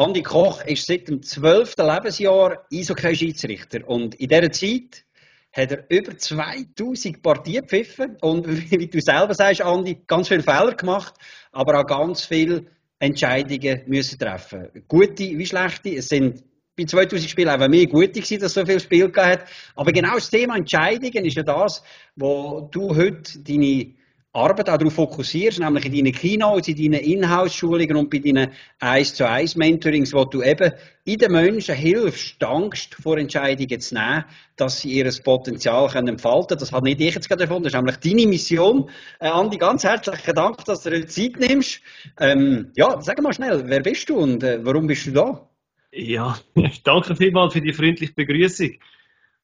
[0.00, 1.74] Andi Koch ist seit dem 12.
[1.76, 5.04] Lebensjahr Eishockey-Schiedsrichter und in dieser Zeit
[5.52, 10.72] hat er über 2000 Partien gepfiffen und wie du selber sagst, Andi, ganz viele Fehler
[10.74, 11.12] gemacht,
[11.52, 12.64] aber auch ganz viele
[12.98, 14.70] Entscheidungen müssen treffen.
[14.88, 15.90] Gute wie schlechte.
[15.90, 19.44] Es sind bei 2000 Spielen einfach mehr gute gewesen, dass es so viele Spiele hat.
[19.76, 21.82] Aber genau das Thema Entscheidungen ist ja das,
[22.16, 23.99] wo du heute deine
[24.32, 29.14] Arbeit auch darauf fokussierst, nämlich in deinen Kinos, in deinen Inhouse-Schulungen und bei deinen 1
[29.14, 30.72] zu 1 Mentorings, wo du eben
[31.04, 36.46] in den Menschen hilfst, Angst vor Entscheidungen zu nehmen, dass sie ihr Potenzial können entfalten
[36.46, 36.60] können.
[36.60, 38.88] Das hat nicht ich jetzt gerade erfunden, das ist nämlich deine Mission.
[39.18, 41.80] Äh, Andi, ganz herzlichen Dank, dass du dir Zeit nimmst.
[42.20, 45.50] Ähm, ja, sag mal schnell, wer bist du und äh, warum bist du da?
[45.90, 46.38] Ja,
[46.84, 48.78] danke vielmals für die freundliche Begrüßung.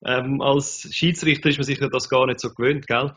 [0.05, 3.13] Ähm, als Schiedsrichter ist man sich das gar nicht so gewöhnt, gell?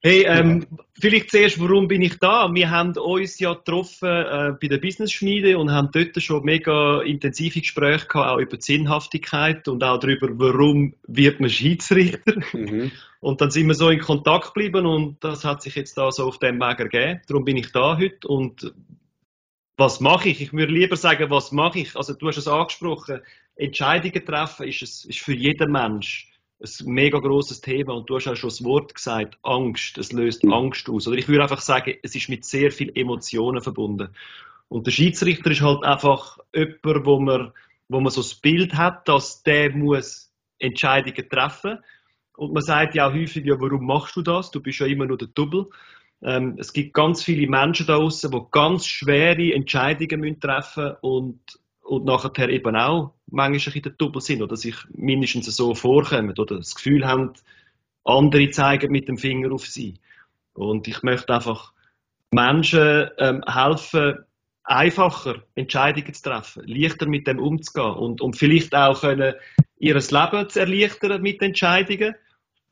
[0.00, 0.64] Hey, ähm,
[1.00, 2.48] vielleicht zuerst, warum bin ich da?
[2.54, 7.60] Wir haben uns ja getroffen äh, bei der Business-Schmiede und haben dort schon mega intensive
[7.60, 12.34] Gespräche gehabt, auch über die Sinnhaftigkeit und auch darüber, warum wird man Schiedsrichter.
[12.52, 12.92] Mhm.
[13.20, 16.24] Und dann sind wir so in Kontakt geblieben und das hat sich jetzt da so
[16.24, 17.20] auf dem Weg ergeben.
[17.26, 18.72] Darum bin ich da heute und
[19.76, 20.40] was mache ich?
[20.40, 21.96] Ich würde lieber sagen, was mache ich?
[21.96, 23.20] Also du hast es angesprochen,
[23.56, 26.27] Entscheidungen treffen ist, es, ist für jeden Mensch
[26.60, 29.96] ein mega großes Thema und du hast ja schon das Wort gesagt, Angst.
[29.98, 30.52] Es löst mhm.
[30.52, 31.06] Angst aus.
[31.06, 34.08] Oder ich würde einfach sagen, es ist mit sehr viel Emotionen verbunden.
[34.68, 37.52] Und der Schiedsrichter ist halt einfach jemand, wo man,
[37.88, 41.78] wo man so das Bild hat, dass der muss Entscheidungen treffen.
[42.36, 44.50] Und man sagt ja auch häufig, ja, warum machst du das?
[44.50, 45.68] Du bist ja immer nur der Double.
[46.22, 51.40] Ähm, es gibt ganz viele Menschen da draußen, die ganz schwere Entscheidungen treffen müssen und
[51.88, 56.58] und nachher eben auch manchmal bisschen der Double sind oder sich mindestens so vorkommen oder
[56.58, 57.32] das Gefühl haben,
[58.04, 59.94] andere zeigen mit dem Finger auf sie.
[60.52, 61.72] Und ich möchte einfach
[62.30, 64.18] Menschen ähm, helfen,
[64.64, 69.34] einfacher Entscheidungen zu treffen, leichter mit dem umzugehen und, und vielleicht auch können,
[69.78, 72.14] ihr Leben zu erleichtern mit Entscheidungen.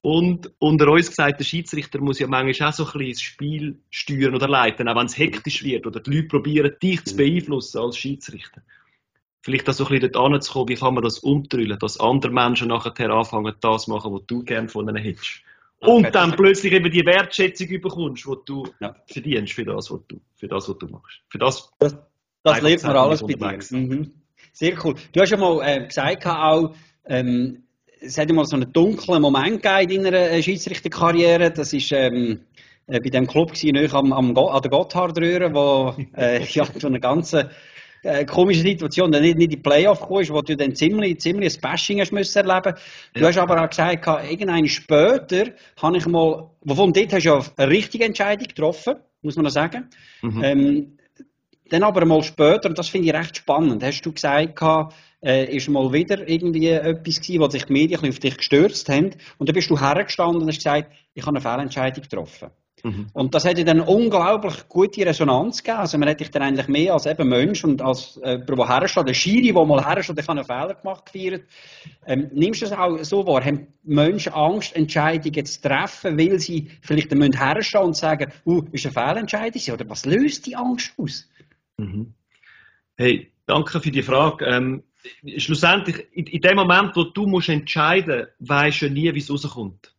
[0.02, 3.78] Und unter uns gesagt, der Schiedsrichter muss ja manchmal auch so ein bisschen das Spiel
[3.90, 7.78] steuern oder leiten, auch wenn es hektisch wird oder die Leute probieren, dich zu beeinflussen
[7.78, 8.60] als Schiedsrichter
[9.42, 12.68] vielleicht auch so ein bisschen dort anzukommen, wie kann man das umdrüllen, dass andere Menschen
[12.68, 15.42] nachher anfangen, das zu machen, was du gerne von ihnen hättest.
[15.78, 18.96] Und dann plötzlich eben die Wertschätzung bekommst, die du ja.
[19.06, 21.20] verdienst für das, was du, für das, was du machst.
[21.28, 21.96] Für das, das,
[22.42, 23.58] das lebt man alles bei dir.
[23.70, 24.12] Mhm.
[24.52, 24.94] Sehr cool.
[25.12, 26.74] Du hast ja mal äh, gesagt, auch,
[27.04, 27.64] ähm,
[28.00, 31.50] es hat ja mal so einen dunklen Moment gegeben in deiner äh, Schiedsrichterkarriere.
[31.50, 32.40] Das ist ähm,
[32.86, 37.00] äh, bei dem Club gewesen, am, am, an der Gotthardröhre, wo äh, ja, so eine
[37.00, 37.50] ganze
[38.06, 41.54] äh, komische Situation, dann nicht, nicht in die Playoff kommst, wo du dann ziemlich, ziemlich
[41.54, 42.74] ein Bashing hast müssen erleben.
[43.14, 43.28] Du ja.
[43.28, 47.70] hast aber auch gesagt, irgendeine später habe ich mal, wovon dort hast du ja eine
[47.70, 49.88] richtige Entscheidung getroffen, muss man noch sagen.
[50.22, 50.44] Mhm.
[50.44, 50.98] Ähm,
[51.68, 54.60] dann aber mal später, und das finde ich recht spannend, hast du gesagt,
[55.24, 59.10] äh, ist mal wieder irgendwie etwas gewesen, wo sich die Medien auf dich gestürzt haben,
[59.38, 62.50] und dann bist du hergestanden und hast gesagt, ich habe eine Fehlentscheidung getroffen.
[62.86, 63.08] Mhm.
[63.14, 65.80] Und das hätte dann unglaublich gute Resonanz gegeben.
[65.80, 69.08] Also man hätte dich dann eigentlich mehr als eben Mensch und als äh, der hersteht,
[69.08, 71.42] der Schiri, der mal hersteht, der einen Fehler gemacht gefeiert.
[72.06, 73.44] Ähm, nimmst du das auch so wahr?
[73.44, 78.62] Haben Menschen Angst, Entscheidungen zu treffen, weil sie vielleicht den Menschen herstehen und sagen, uh,
[78.70, 79.74] ist eine Fehlentscheidung?
[79.74, 81.28] Oder was löst die Angst aus?
[81.78, 82.14] Mhm.
[82.96, 84.44] Hey, danke für die Frage.
[84.46, 84.84] Ähm,
[85.38, 89.28] schlussendlich, in, in, dem Moment, wo du musst entscheiden musst, weisst du nie, wie es
[89.28, 89.92] rauskommt.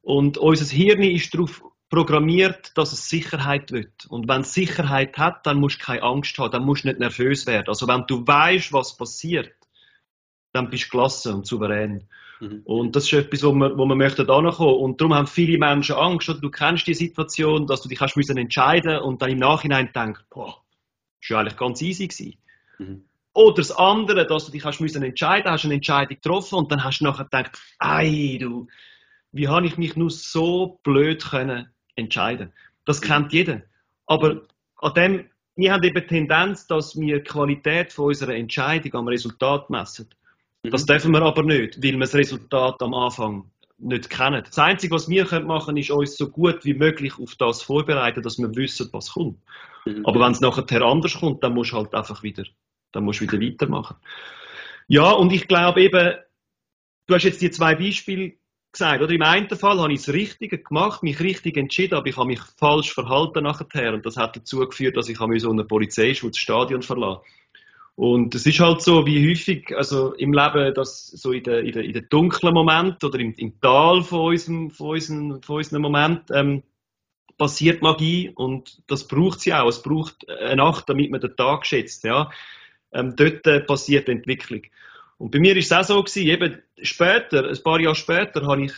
[0.00, 3.92] Und unser Hirn ist darauf programmiert, dass es Sicherheit will.
[4.08, 7.00] Und wenn es Sicherheit hat, dann musst du keine Angst haben, dann musst du nicht
[7.00, 7.68] nervös werden.
[7.68, 9.52] Also wenn du weißt, was passiert,
[10.52, 12.08] dann bist du gelassen und souverän.
[12.38, 12.62] Mhm.
[12.64, 14.76] Und das ist etwas, wo man, wo man möchte da kommen.
[14.76, 16.28] Und darum haben viele Menschen Angst.
[16.28, 16.40] Oder?
[16.40, 20.22] Du kennst die Situation, dass du dich hast müssen entscheiden und dann im Nachhinein denkst,
[20.30, 20.62] boah,
[21.20, 22.38] das war eigentlich ganz easy gewesen.
[22.78, 23.04] Mhm.
[23.32, 26.84] Oder das andere, dass du dich hast müssen entscheiden, hast eine Entscheidung getroffen und dann
[26.84, 28.68] hast du nachher gedacht, ei, du,
[29.32, 31.68] wie habe ich mich nur so blöd können
[32.00, 32.52] entscheiden.
[32.84, 33.62] Das kennt jeder.
[34.06, 34.42] Aber
[34.78, 35.24] an dem,
[35.56, 40.08] wir haben eben die Tendenz, dass wir die Qualität von unserer Entscheidung am Resultat messen.
[40.62, 40.86] Das mhm.
[40.86, 44.42] dürfen wir aber nicht, weil wir das Resultat am Anfang nicht kennen.
[44.44, 48.22] Das Einzige, was wir machen können, ist uns so gut wie möglich auf das vorbereiten,
[48.22, 49.38] dass wir wissen, was kommt.
[49.86, 50.04] Mhm.
[50.04, 52.44] Aber wenn es nachher anders kommt, dann musst du halt einfach wieder,
[52.92, 53.96] dann musst wieder weitermachen.
[54.88, 56.14] Ja, und ich glaube eben,
[57.06, 58.34] du hast jetzt die zwei Beispiele
[58.72, 59.12] gesagt, oder?
[59.12, 62.40] Im einen Fall habe ich das Richtige gemacht, mich richtig entschieden, aber ich habe mich
[62.56, 63.94] falsch verhalten nachher.
[63.94, 67.22] Und das hat dazu geführt, dass ich so eine Polizeischutz Stadion verlassen
[68.00, 71.72] und es ist halt so, wie häufig, also im Leben, dass so in den, in
[71.72, 75.82] den, in den dunklen Momenten oder im, im Tal von unserem, von unserem, von unserem
[75.82, 76.62] Moment, ähm,
[77.36, 79.68] passiert Magie und das braucht sie auch.
[79.68, 82.30] Es braucht eine Nacht, damit man den Tag schätzt, ja.
[82.90, 84.62] Ähm, dort äh, passiert Entwicklung.
[85.20, 88.64] Und bei mir ist es auch so gewesen, eben später, ein paar Jahre später, habe
[88.64, 88.72] ich,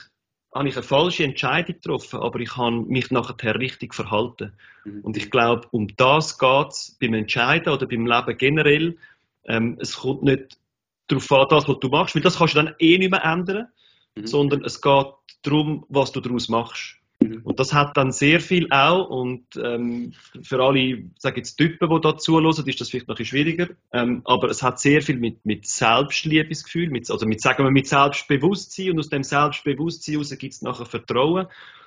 [0.53, 4.53] habe ich eine falsche Entscheidung getroffen, aber ich habe mich nachher richtig verhalten.
[4.85, 5.03] Mhm.
[5.03, 8.97] Und ich glaube, um das geht es beim Entscheiden oder beim Leben generell.
[9.45, 10.59] Ähm, es kommt nicht
[11.07, 13.69] darauf an, das, was du machst, weil das kannst du dann eh nicht mehr ändern,
[14.17, 14.27] mhm.
[14.27, 15.07] sondern es geht
[15.43, 16.97] darum, was du daraus machst.
[17.23, 17.41] Mhm.
[17.45, 22.01] Und das hat dann sehr viel auch und ähm, für alle, sage jetzt Typen, die
[22.01, 25.19] da zuhören, ist das vielleicht noch ein bisschen schwieriger, ähm, aber es hat sehr viel
[25.19, 30.37] mit, mit Selbstliebesgefühl, mit, also mit, sagen wir, mit Selbstbewusstsein und aus dem Selbstbewusstsein heraus
[30.39, 31.47] gibt es nachher Vertrauen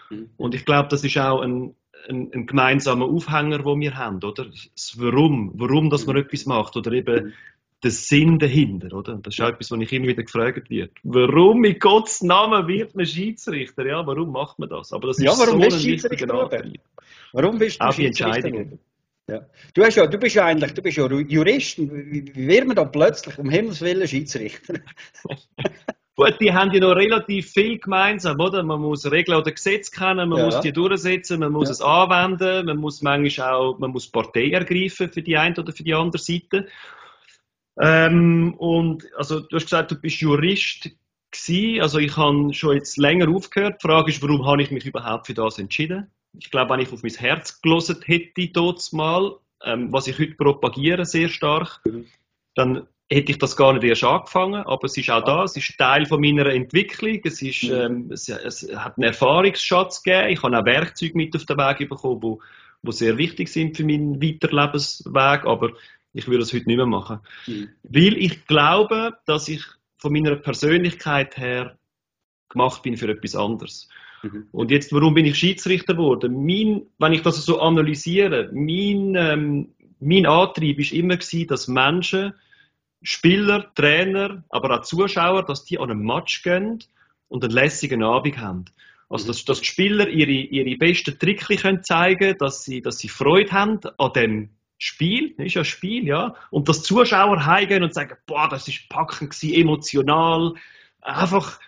[0.09, 0.29] mhm.
[0.37, 1.75] und ich glaube, das ist auch ein,
[2.07, 4.45] ein, ein, gemeinsamer Aufhänger, den wir haben, oder?
[4.45, 6.23] Das Warum, warum, dass man mhm.
[6.23, 7.33] etwas macht oder eben mhm
[7.85, 9.15] der Sinn dahinter, oder?
[9.21, 10.91] Das ist auch etwas, was ich immer wieder gefragt wird.
[11.03, 13.85] Warum in Gottes Namen wird man Schiedsrichter?
[13.85, 14.91] Ja, warum macht man das?
[14.91, 16.81] Aber das ja, ist warum so ein Antrieb.
[17.31, 18.65] Warum bist du auch Schiedsrichter?
[19.29, 19.45] Ja.
[19.73, 21.77] Du, hast ja, du bist ja eigentlich, du bist ja Jurist.
[21.77, 24.79] Wie, wie wird man da plötzlich um Himmels Willen Schiedsrichter?
[26.15, 28.63] Gut, die haben ja noch relativ viel gemeinsam, oder?
[28.63, 30.45] Man muss Regeln oder Gesetze kennen, man ja.
[30.45, 31.73] muss die durchsetzen, man muss ja.
[31.73, 35.83] es anwenden, man muss manchmal auch, man muss Partei ergreifen für die eine oder für
[35.83, 36.67] die andere Seite.
[37.79, 40.89] Ähm, und also du hast gesagt, du bist Jurist
[41.31, 41.81] gewesen.
[41.81, 43.81] Also ich habe schon jetzt länger aufgehört.
[43.83, 46.11] Die Frage ist, warum habe ich mich überhaupt für das entschieden?
[46.37, 50.35] Ich glaube, wenn ich auf mein Herz gelesen hätte, dort mal, ähm, was ich heute
[50.35, 52.05] propagiere, sehr stark, mhm.
[52.55, 54.63] dann hätte ich das gar nicht erst angefangen.
[54.63, 57.19] Aber es ist auch da, es ist Teil von meiner Entwicklung.
[57.23, 57.73] Es, ist, mhm.
[57.73, 60.29] ähm, es, es hat einen Erfahrungsschatz gegeben.
[60.29, 62.37] Ich habe auch Werkzeuge mit auf den Weg bekommen, die,
[62.83, 65.45] die sehr wichtig sind für meinen Weiterlebensweg.
[65.45, 65.71] Aber
[66.15, 67.19] ich würde das heute nicht mehr machen.
[67.45, 67.69] Mhm.
[67.83, 69.63] Weil ich glaube, dass ich
[69.97, 71.77] von meiner Persönlichkeit her
[72.49, 73.89] gemacht bin für etwas anderes.
[74.23, 74.47] Mhm.
[74.51, 76.45] Und jetzt, warum bin ich Schiedsrichter geworden?
[76.45, 82.33] Mein, wenn ich das so analysiere, mein, ähm, mein Antrieb ist immer gewesen, dass Menschen,
[83.01, 86.79] Spieler, Trainer, aber auch Zuschauer, dass die an einen Match gehen
[87.27, 88.65] und einen lässigen Abend haben.
[89.09, 93.09] Also, dass, dass die Spieler ihre, ihre besten Tricks können zeigen, dass sie, dass sie
[93.09, 96.35] Freude haben an dem Spiel, ist ja ein Spiel, ja.
[96.51, 100.53] Und dass Zuschauer heimgehen und sagen, boah, das ist packend gewesen, emotional.
[101.01, 101.59] Einfach,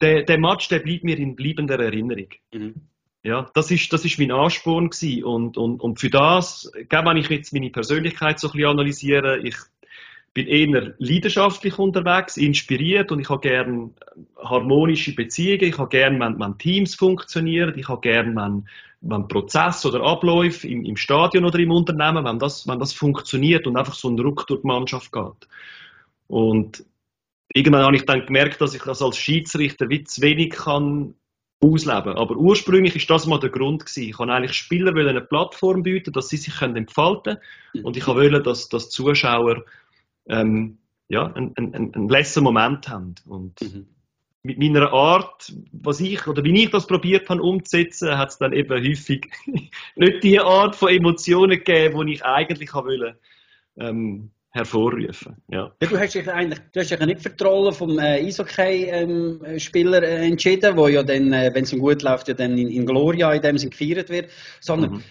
[0.00, 2.28] der, der Match, der bleibt mir in bleibender Erinnerung.
[2.52, 2.74] Mhm.
[3.22, 5.24] Ja, das ist, das ist mein Ansporn gewesen.
[5.24, 9.56] Und, und, und für das, wenn ich jetzt meine Persönlichkeit so ein bisschen analysiere, ich
[10.32, 13.90] bin eher leidenschaftlich unterwegs, inspiriert und ich habe gerne
[14.38, 18.68] harmonische Beziehungen, ich habe gerne, wenn, wenn Teams funktionieren, ich habe gerne, wenn,
[19.00, 23.66] wenn Prozess oder Abläufe im, im Stadion oder im Unternehmen, wenn das, wenn das funktioniert
[23.66, 25.48] und einfach so ein Ruck durch die Mannschaft geht.
[26.26, 26.84] Und
[27.52, 31.14] irgendwann habe ich dann gemerkt, dass ich das als Schiedsrichter wie zu wenig kann
[31.62, 32.16] ausleben.
[32.16, 34.08] Aber ursprünglich ist das mal der Grund gewesen.
[34.08, 37.38] Ich wollte eigentlich Spieler eine Plattform bieten, dass sie sich entfalten
[37.72, 37.84] können.
[37.84, 39.64] Und ich wollte, dass, dass Zuschauer
[40.28, 40.78] ähm,
[41.08, 43.14] ja, einen, einen, einen letzten Moment haben.
[43.26, 43.86] Und mhm
[44.42, 48.52] mit meiner Art, was ich oder wie ich das probiert habe umzusetzen, hat es dann
[48.52, 49.30] eben häufig
[49.96, 53.18] nicht die Art von Emotionen gegeben, die ich eigentlich wollte,
[53.78, 55.36] ähm, hervorrufen.
[55.48, 55.72] Ja.
[55.80, 55.88] ja.
[55.88, 60.22] du hast dich eigentlich, du hast dich nicht für die Rolle vom äh, Eishockey-Spieler ähm,
[60.22, 63.32] äh, entschieden, wo ja dann, äh, wenn es gut läuft, ja dann in, in Gloria
[63.32, 64.30] in dem Sinn gefeiert wird,
[64.60, 65.02] sondern mhm.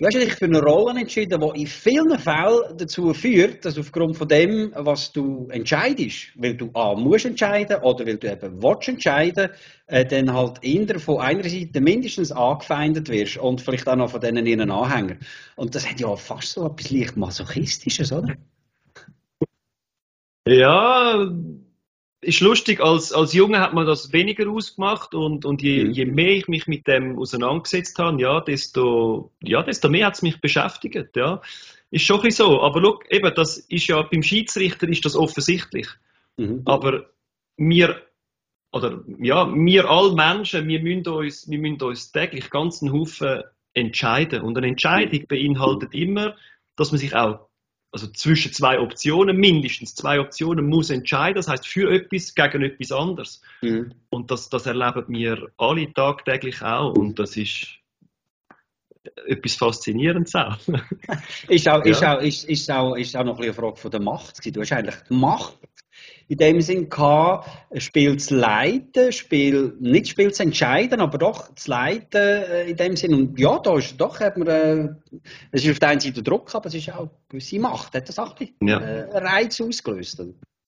[0.00, 4.16] Du hast dich für eine Rolle entschieden, die in vielen Fällen dazu führt, dass aufgrund
[4.16, 8.88] von dem, was du entscheidest, weil du A, musst entscheiden oder weil du eben willst
[8.88, 9.50] entscheiden,
[9.88, 14.22] äh, dann halt eher von einer Seite mindestens angefeindet wirst und vielleicht auch noch von
[14.22, 15.18] denen ihren Anhängern.
[15.56, 18.36] Und das hat ja fast so etwas leicht Masochistisches, oder?
[20.46, 21.28] Ja,
[22.22, 25.90] ist lustig, als, als Junge hat man das weniger ausgemacht und, und je, mhm.
[25.92, 30.22] je mehr ich mich mit dem auseinandergesetzt habe, ja, desto, ja, desto mehr hat es
[30.22, 31.40] mich beschäftigt, ja.
[31.90, 32.60] Ist schon ein so.
[32.60, 35.88] Aber schau, eben, das ist ja, beim Schiedsrichter ist das offensichtlich.
[36.36, 36.62] Mhm.
[36.66, 37.10] Aber
[37.56, 38.02] wir,
[38.72, 44.42] oder, ja, wir alle Menschen, wir müssen uns, wir müssen uns täglich ganzen Haufen entscheiden.
[44.42, 46.36] Und eine Entscheidung beinhaltet immer,
[46.76, 47.49] dass man sich auch
[47.92, 51.36] also zwischen zwei Optionen, mindestens zwei Optionen, muss entscheiden.
[51.36, 53.42] Das heißt für etwas gegen etwas anderes.
[53.62, 53.94] Mhm.
[54.10, 56.92] Und das, das erleben wir alle tagtäglich auch.
[56.94, 57.80] Und das ist
[59.26, 60.56] etwas Faszinierendes auch.
[61.48, 61.90] ist, auch, ja.
[61.90, 64.54] ist, auch, ist, ist, auch, ist auch noch eine Frage von der Macht.
[64.54, 65.58] Du hast eigentlich die Macht
[66.28, 71.70] in dem Sinn gehabt, Spiel zu leiten, Spiel, nicht Spiel zu entscheiden, aber doch zu
[71.70, 73.14] leiten äh, in dem Sinn.
[73.14, 74.88] Und ja, da ist doch, hat man, äh,
[75.50, 78.18] es ist auf der einen Seite Druck, aber es ist auch gewisse Macht, hat das
[78.20, 78.78] auch ein ja.
[78.78, 80.22] äh, Reiz ausgelöst.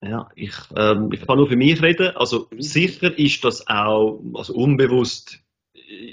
[0.05, 2.17] Ja, ich, ähm, ich kann nur für mich reden.
[2.17, 2.61] Also mhm.
[2.61, 5.39] sicher ist das auch, also unbewusst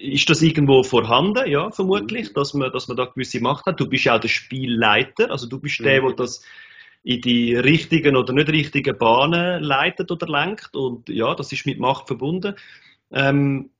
[0.01, 2.33] ist das irgendwo vorhanden, ja, vermutlich, mhm.
[2.35, 3.79] dass man, dass man da gewisse Macht hat.
[3.79, 6.15] Du bist ja auch der Spielleiter, also du bist der, der mhm.
[6.17, 6.43] das
[7.03, 10.75] in die richtigen oder nicht richtigen Bahnen leitet oder lenkt.
[10.75, 12.55] Und ja, das ist mit Macht verbunden.
[13.11, 13.71] Ähm,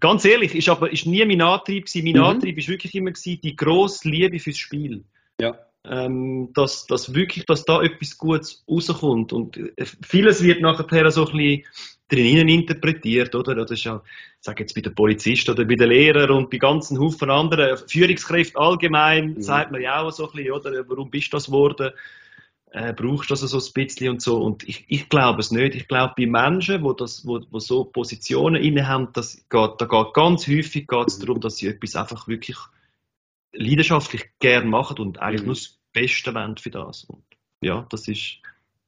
[0.00, 2.04] ganz ehrlich, ist aber ist nie mein Antrieb gewesen.
[2.04, 2.24] Mein mhm.
[2.24, 5.04] Antrieb ist wirklich immer gewesen, die grosse Liebe fürs Spiel.
[5.40, 5.58] Ja.
[5.84, 9.32] Ähm, dass, dass wirklich, dass da etwas Gutes rauskommt.
[9.32, 11.64] Und äh, vieles wird nachher so ein bisschen
[12.12, 13.54] drinnen interpretiert, oder?
[13.54, 16.58] Das ist ja, ich sage jetzt bei den Polizisten oder bei den Lehrern und bei
[16.58, 19.42] ganzen Haufen anderen Führungskräften allgemein, mhm.
[19.42, 20.88] sagt man ja auch so ein bisschen, oder?
[20.88, 21.90] Warum bist du das geworden?
[22.70, 24.42] Äh, brauchst du das so ein bisschen und so?
[24.42, 25.74] Und ich, ich glaube es nicht.
[25.74, 29.86] Ich glaube, bei Menschen, wo, das, wo, wo so Positionen inne haben, das geht, da
[29.86, 32.56] geht ganz häufig geht's darum, dass sie etwas einfach wirklich
[33.52, 35.48] leidenschaftlich gern machen und eigentlich mhm.
[35.48, 37.04] nur das Beste wollen für das.
[37.04, 37.22] Und
[37.60, 38.38] ja, das ist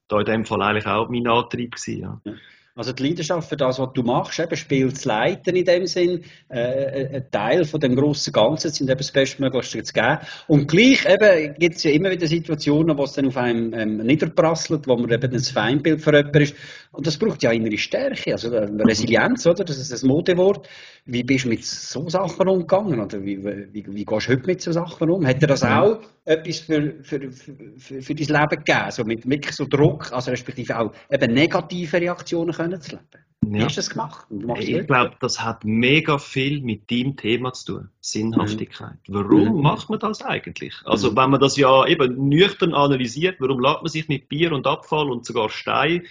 [0.08, 2.20] da in dem Fall eigentlich auch mein Antrieb gewesen, ja.
[2.24, 2.32] ja.
[2.76, 6.24] Also die Leidenschaft für das, was du machst, eben Spiel zu leiten in dem Sinn,
[6.50, 10.18] äh, äh ein Teil von dem grossen Ganzen, sind eben das Bestmöglichste zu geben.
[10.48, 13.98] Und gleich eben gibt es ja immer wieder Situationen, wo es dann auf einem ähm,
[13.98, 16.56] niederprasselt, wo man eben ein Feindbild für jemanden ist.
[16.94, 19.64] Und das braucht ja innere Stärke, also äh, Resilienz, oder?
[19.64, 20.68] Das ist ein Modewort.
[21.04, 23.00] Wie bist du mit so Sachen umgegangen?
[23.00, 25.26] Oder wie, wie, wie gehst du heute mit so Sachen um?
[25.26, 28.90] Hat dir das auch etwas für, für, für, für dein Leben gegeben?
[28.90, 33.24] So mit wirklich so Druck, also respektive auch eben negative Reaktionen können zu leben?
[33.46, 33.64] Wie ja.
[33.64, 34.26] hast du das gemacht?
[34.58, 37.88] Ich glaube, das hat mega viel mit deinem Thema zu tun.
[38.00, 38.98] Sinnhaftigkeit.
[39.06, 39.14] Mhm.
[39.14, 39.62] Warum mhm.
[39.62, 40.74] macht man das eigentlich?
[40.84, 41.16] Also, mhm.
[41.16, 45.10] wenn man das ja eben nüchtern analysiert, warum lässt man sich mit Bier und Abfall
[45.10, 46.04] und sogar Stein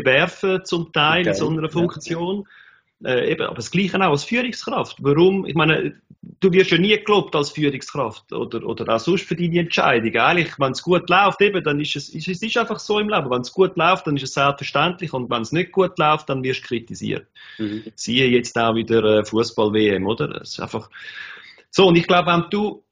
[0.00, 1.30] bewerfen zum Teil okay.
[1.30, 2.46] in so einer Funktion?
[3.04, 4.96] Äh, eben, aber das Gleiche auch als Führungskraft.
[5.00, 5.44] Warum?
[5.46, 6.00] Ich meine,
[6.40, 10.14] du wirst ja nie gelobt als Führungskraft oder, oder auch sonst für deine Entscheidung.
[10.14, 13.08] Eigentlich, wenn es gut läuft, eben, dann ist es, ist, es ist einfach so im
[13.08, 13.28] Leben.
[13.28, 16.44] Wenn es gut läuft, dann ist es selbstverständlich und wenn es nicht gut läuft, dann
[16.44, 17.26] wirst du kritisiert.
[17.58, 17.84] Mhm.
[17.96, 20.40] Siehe jetzt auch wieder äh, Fußball-WM, oder?
[20.40, 20.88] Es ist einfach
[21.70, 21.88] so.
[21.88, 22.84] Und ich glaube, wenn du,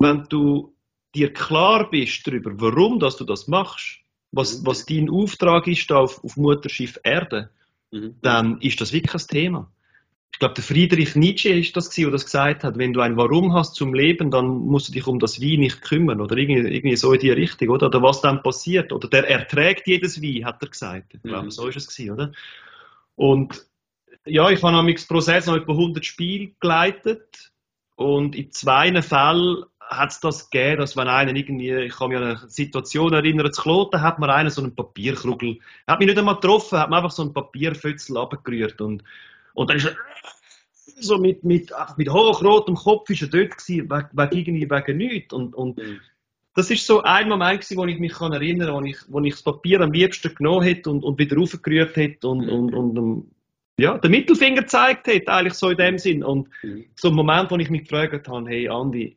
[0.00, 0.74] wenn du
[1.14, 4.00] dir klar bist darüber, warum dass du das machst,
[4.32, 4.66] was, mhm.
[4.66, 7.50] was dein Auftrag ist auf, auf Mutterschiff Erde,
[7.90, 8.16] mhm.
[8.22, 9.70] dann ist das wirklich ein Thema.
[10.32, 13.52] Ich glaube, der Friedrich Nietzsche ist das der das gesagt hat, wenn du ein Warum
[13.52, 16.96] hast zum Leben, dann musst du dich um das Wie nicht kümmern oder irgendwie, irgendwie
[16.96, 17.86] so in die Richtung, oder?
[17.86, 21.14] Oder was dann passiert, oder der erträgt jedes Wie, hat er gesagt.
[21.14, 21.50] Ich glaube, mhm.
[21.50, 22.32] so ist es gewesen, oder?
[23.14, 23.66] Und
[24.24, 27.52] ja, ich habe am Prozess noch etwa 100 Spiele geleitet
[27.96, 29.64] und in zwei Fällen
[29.96, 33.52] hat es das gegeben, dass wenn einer irgendwie, ich kann mich an eine Situation erinnern,
[33.52, 36.96] zu Kloten hat man einen so einen Papierkrugel, hat mich nicht einmal getroffen, hat mir
[36.96, 39.02] einfach so einen Papierfützel abgerührt und,
[39.54, 39.96] und dann ist er
[41.00, 45.34] so mit, mit, mit hochrotem Kopf ist er dort gewesen, wegen, wegen irgendwie wegen nichts
[45.34, 46.00] und, und mhm.
[46.54, 49.34] das ist so ein Moment gewesen, wo ich mich kann erinnern, wo ich, wo ich
[49.34, 52.52] das Papier am liebsten genommen hätte und, und wieder raufgerührt hätte und, mhm.
[52.52, 53.30] und, und, und
[53.78, 56.22] ja, den Mittelfinger gezeigt hätte, eigentlich so in dem Sinn.
[56.22, 56.84] Und mhm.
[56.94, 59.16] so ein Moment, wo ich mich gefragt habe, hey Andi,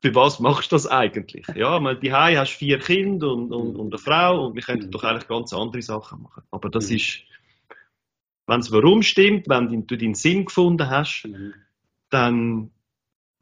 [0.00, 1.46] für was machst du das eigentlich?
[1.56, 5.02] Ja, meine, die hast vier Kinder und, und, und eine Frau und wir könnten doch
[5.02, 6.44] eigentlich ganz andere Sachen machen.
[6.50, 6.96] Aber das mhm.
[6.96, 7.20] ist,
[8.46, 11.54] wenn es warum stimmt, wenn du deinen Sinn gefunden hast, mhm.
[12.10, 12.70] dann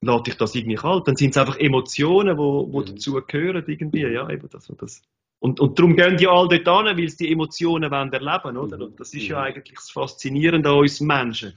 [0.01, 1.07] lässt dich das irgendwie kalt.
[1.07, 2.87] Dann sind es einfach Emotionen, die wo, wo mhm.
[2.87, 4.03] dazu gehören irgendwie.
[4.03, 5.03] Ja, eben das, das.
[5.39, 8.79] Und, und darum gehen die alle dort an, weil sie die Emotionen wollen erleben oder?
[8.79, 8.83] Mhm.
[8.85, 9.45] Und das ist ja mhm.
[9.45, 11.53] eigentlich das Faszinierende an uns Menschen,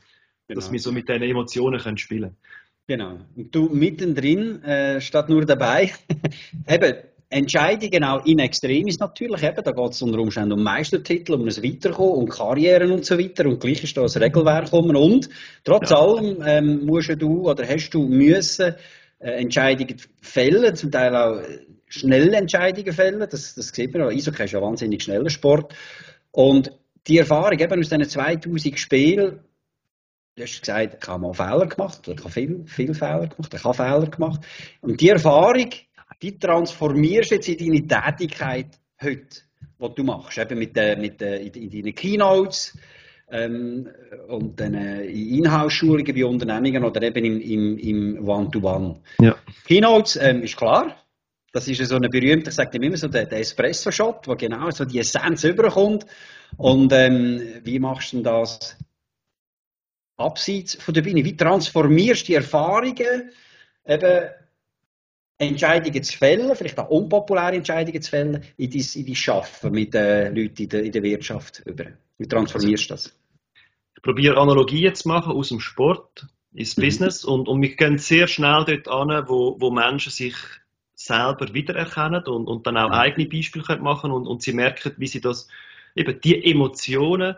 [0.47, 0.59] genau.
[0.59, 2.37] dass wir so mit diesen Emotionen können spielen können.
[2.89, 3.19] Genau.
[3.35, 5.91] Und du mittendrin, äh, statt nur dabei,
[6.67, 6.95] eben,
[7.29, 11.55] Entscheidungen auch in Extremis natürlich, eben, da geht es unter Umständen um Meistertitel, um ein
[11.55, 13.45] Weiterkommen, um Karrieren und so weiter.
[13.45, 15.29] Und gleich ist da ein Regelwerk kommen und
[15.63, 15.99] trotz ja.
[15.99, 18.73] allem ähm, musst du oder hast du müssen
[19.19, 24.45] äh, Entscheidungen fällen, zum Teil auch äh, schnelle Entscheidungen fällen, das, das sieht man, Eishockey
[24.45, 25.75] ist ja wahnsinnig schneller Sport.
[26.31, 26.71] Und
[27.05, 29.41] die Erfahrung eben aus diesen 2000 Spielen
[30.39, 33.61] Du hast gesagt, ich habe mal Fehler gemacht, ich habe viele, viele Fehler gemacht, ich
[33.61, 34.39] habe Fehler gemacht.
[34.79, 35.69] Und die Erfahrung,
[36.21, 39.41] die transformierst du jetzt in deine Tätigkeit heute,
[39.79, 42.77] was du machst, eben mit, äh, mit, äh, in deinen Keynotes
[43.29, 43.89] ähm,
[44.29, 49.01] und dann äh, in Inhouse-Schulungen bei Unternehmungen oder eben im, im, im One-to-One.
[49.19, 49.35] Ja.
[49.67, 50.95] Keynotes ähm, ist klar,
[51.51, 54.85] das ist so eine berühmte, ich sage immer so, der, der Espresso-Shot, wo genau so
[54.85, 56.05] die Essenz überkommt.
[56.55, 58.77] Und ähm, wie machst du denn das
[60.19, 61.23] abseits von der Bühne?
[61.23, 63.31] Wie transformierst du die Erfahrungen
[63.85, 64.29] eben
[65.37, 69.93] Entscheidungen zu fällen, vielleicht auch unpopuläre Entscheidungen zu fällen, in dein, in dein Schaffen mit
[69.93, 71.85] den Leuten in der, in der Wirtschaft über?
[72.17, 73.15] Wie transformierst du das?
[73.95, 76.81] Ich probiere Analogien zu machen aus dem Sport ins mhm.
[76.81, 80.35] Business und, und wir gehen sehr schnell dort an, wo, wo Menschen sich
[80.93, 82.95] selber wiedererkennen und, und dann auch mhm.
[82.95, 85.47] eigene Beispiele machen und, und sie merken, wie sie das,
[85.95, 87.35] eben die Emotionen,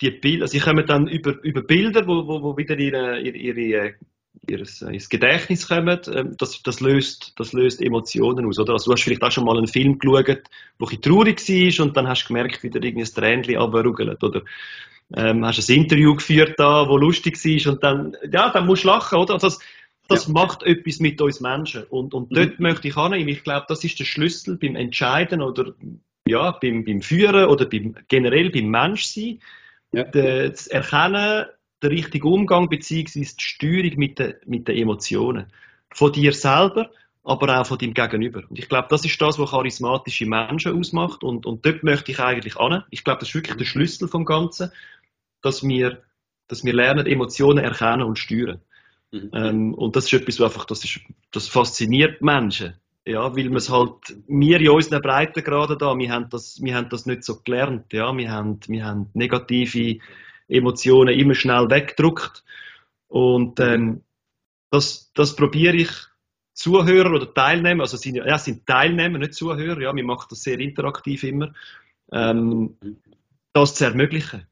[0.00, 3.94] die Bilder, sie kommen dann über, über Bilder, wo, wo, wo wieder ihre, ihre, ihre
[4.48, 8.58] ihres, ins Gedächtnis kommen, ähm, das, das, löst, das löst Emotionen aus.
[8.58, 8.74] Oder?
[8.74, 10.42] Also du hast vielleicht auch schon mal einen Film geschaut,
[10.78, 14.22] wo ein traurig war und dann hast du gemerkt, wie dir irgendein Tränchen runterruggelt.
[14.22, 14.42] Oder
[15.16, 18.88] ähm, hast ein Interview geführt da, wo lustig war und dann, ja, dann musst du
[18.88, 19.34] lachen, oder?
[19.34, 19.60] Also das,
[20.08, 20.32] das ja.
[20.32, 21.84] macht etwas mit uns Menschen.
[21.84, 22.62] Und, und dort mhm.
[22.62, 25.74] möchte ich annehmen, ich glaube, das ist der Schlüssel beim Entscheiden oder
[26.26, 29.40] ja, beim, beim Führen oder beim, generell beim Menschsein.
[29.94, 30.04] Ja.
[30.04, 31.46] Das Erkennen,
[31.82, 33.20] der richtige Umgang bzw.
[33.20, 35.46] die Steuerung mit den, mit den Emotionen.
[35.90, 36.90] Von dir selber,
[37.22, 38.42] aber auch von deinem Gegenüber.
[38.48, 41.22] Und ich glaube, das ist das, was charismatische Menschen ausmacht.
[41.22, 42.84] Und, und dort möchte ich eigentlich an.
[42.90, 44.70] Ich glaube, das ist wirklich der Schlüssel vom Ganzen,
[45.40, 46.02] dass wir,
[46.48, 48.60] dass wir lernen, Emotionen erkennen und steuern.
[49.10, 49.30] Mhm.
[49.32, 52.74] Ähm, und das ist etwas, was einfach, das, ist, das fasziniert Menschen.
[53.06, 56.88] Ja, weil wir es halt, wir in unseren Breitengraden da, wir haben das, wir haben
[56.88, 57.92] das nicht so gelernt.
[57.92, 59.98] Ja, wir haben, wir haben negative
[60.48, 62.42] Emotionen immer schnell wegdruckt.
[63.08, 64.02] Und ähm,
[64.70, 65.90] das, das probiere ich
[66.54, 70.58] Zuhörer oder Teilnehmer, also sind, ja, sind Teilnehmer, nicht Zuhörer, ja, wir machen das sehr
[70.58, 71.52] interaktiv immer,
[72.12, 72.76] ähm,
[73.52, 74.46] das zu ermöglichen.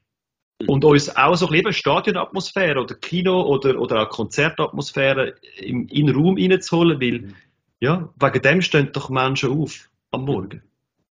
[0.66, 6.06] Und uns auch so ein bisschen Stadionatmosphäre oder Kino oder, oder auch Konzertatmosphäre in, in
[6.06, 7.34] den Raum reinzuholen, weil
[7.82, 10.62] ja, wegen dem stehen doch Menschen auf am Morgen.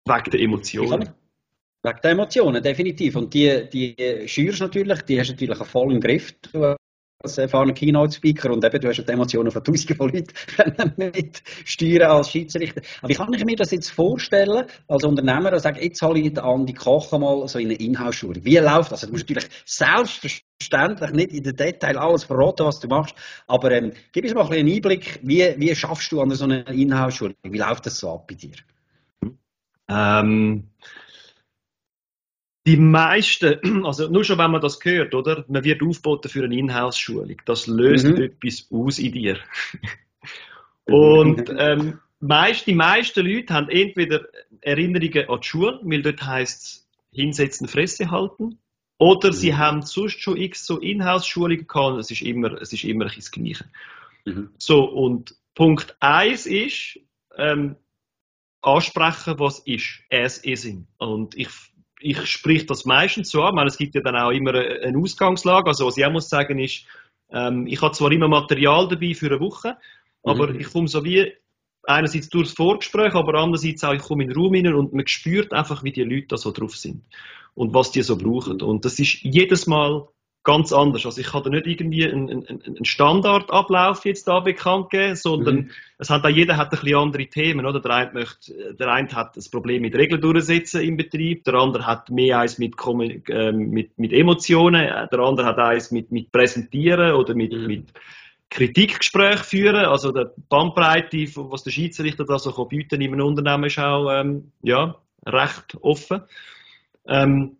[0.06, 1.10] Wegen der Emotionen.
[1.82, 3.16] Wegen der Emotionen, definitiv.
[3.16, 6.74] Und die, die schürst natürlich, die hast du natürlich voll im Griff, du
[7.24, 12.10] als erfahrener Keynote-Speaker und eben, du hast die Emotionen von tausenden von Leuten mit steuern
[12.10, 12.82] als Schiedsrichter.
[13.00, 16.38] Aber wie kann ich mir das jetzt vorstellen, als Unternehmer, und sagen, jetzt hole ich
[16.38, 18.44] an die Koch mal so in eine Inhouse-Schulung.
[18.44, 19.00] Wie läuft das?
[19.00, 23.14] Du musst natürlich selbstverständlich nicht in den Detail alles verraten, was du machst,
[23.46, 26.68] aber ähm, gib uns mal ein einen Einblick, wie, wie schaffst du an so einer
[26.68, 27.34] Inhouse-Schulung?
[27.42, 28.52] Wie läuft das so ab bei dir?
[29.88, 30.70] Ähm,
[32.66, 35.44] die meisten, also nur schon wenn man das hört, oder?
[35.48, 37.36] Man wird aufgeboten für eine Inhouse-Schulung.
[37.44, 38.16] Das löst mhm.
[38.16, 39.38] etwas aus in dir.
[40.86, 44.26] Und ähm, meist, die meisten Leute haben entweder
[44.60, 48.58] Erinnerungen an die Schule, weil dort heisst es hinsetzen, Fresse halten,
[48.98, 49.32] oder mhm.
[49.32, 53.30] sie haben sonst schon x so Inhouse-Schulungen gehabt, es ist immer, es ist immer das
[53.30, 53.64] Gleiche.
[54.24, 54.50] Mhm.
[54.58, 57.00] So, und Punkt 1 ist,
[57.36, 57.76] ähm,
[58.62, 60.00] ansprechen, was ist.
[60.10, 60.86] As is in.
[60.98, 61.48] Und ich
[62.04, 63.66] ich sprich das meistens so an.
[63.66, 65.68] es gibt ja dann auch immer eine Ausgangslage.
[65.68, 66.84] Also was ich auch muss sagen ist,
[67.32, 69.76] ähm, ich habe zwar immer Material dabei für eine Woche,
[70.22, 70.60] aber mhm.
[70.60, 71.32] ich komme so wie
[71.84, 75.52] einerseits durchs Vorgespräch, aber andererseits auch, ich komme in den Raum hinein und man spürt
[75.52, 77.04] einfach, wie die Leute da so drauf sind
[77.54, 78.60] und was die so brauchen.
[78.60, 80.06] Und das ist jedes Mal
[80.44, 81.04] ganz anders.
[81.06, 85.56] Also ich kann da nicht irgendwie einen, einen, einen Standardablauf jetzt da bekannt geben, sondern
[85.56, 85.70] mhm.
[85.98, 87.80] es hat da jeder hat ein bisschen andere Themen, oder?
[87.80, 91.86] Der eine möchte, der eine hat das Problem mit Regeln durchsetzen im Betrieb, der andere
[91.86, 92.74] hat mehr eins mit,
[93.28, 97.66] äh, mit, mit Emotionen, der andere hat eins mit, mit Präsentieren oder mit, mhm.
[97.66, 97.92] mit
[98.50, 99.86] Kritikgespräch führen.
[99.86, 104.52] Also der Bandbreite, was der Schiedsrichter da so bieten in einem Unternehmen ist auch, ähm,
[104.62, 106.20] ja, recht offen.
[107.06, 107.56] Ähm,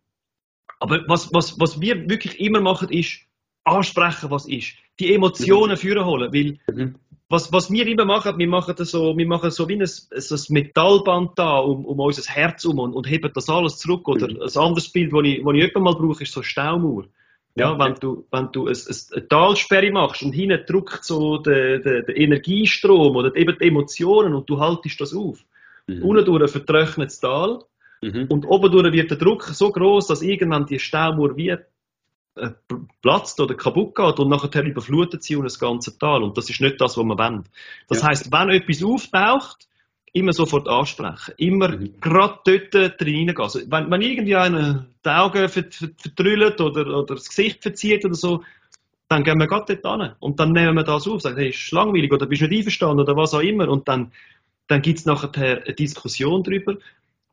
[0.80, 3.20] aber was, was, was wir wirklich immer machen, ist
[3.64, 4.74] ansprechen, was ist.
[5.00, 5.78] Die Emotionen mhm.
[5.78, 6.32] führen holen.
[6.32, 6.94] Weil, mhm.
[7.28, 10.34] was, was wir immer machen, wir machen das so, wir machen so wie ein, so
[10.34, 14.06] ein Metallband da um, um unser Herz um und, und heben das alles zurück.
[14.08, 14.42] Oder mhm.
[14.42, 17.04] ein anderes Bild, das ich, das ich mal brauche, ist so eine Staumauer.
[17.56, 18.76] Ja, ja, wenn du, wenn du ein,
[19.12, 24.34] eine Talsperre machst und hinten drückt so der, der, der Energiestrom oder eben die Emotionen
[24.34, 25.38] und du haltest das auf.
[25.87, 26.02] Mhm.
[26.02, 27.60] Unten durch ein vertrocknetes Tal
[28.02, 28.26] Mhm.
[28.28, 31.57] Und oben wird der Druck so groß, dass irgendwann die Staumauer wie
[32.37, 32.50] äh,
[33.00, 36.22] platzt oder kaputt geht und nachher überflutet sie und das ganze Tal.
[36.22, 37.44] Und das ist nicht das, was man wollen.
[37.88, 38.09] Das ja.
[38.09, 39.68] heißt, wenn etwas auftaucht,
[40.14, 41.35] immer sofort ansprechen.
[41.37, 42.00] Immer mhm.
[42.00, 43.38] gerade dort reingehen.
[43.38, 48.42] Also, wenn, wenn irgendwie einer die Augen vertrüllt oder, oder das Gesicht verzieht oder so,
[49.09, 50.12] dann gehen wir gerade dort hin.
[50.20, 53.00] Und dann nehmen wir das auf, sagen, hey, ist langweilig oder bist du nicht einverstanden
[53.00, 53.68] oder was auch immer.
[53.68, 54.12] Und dann,
[54.68, 56.76] dann gibt es nachher eine Diskussion darüber,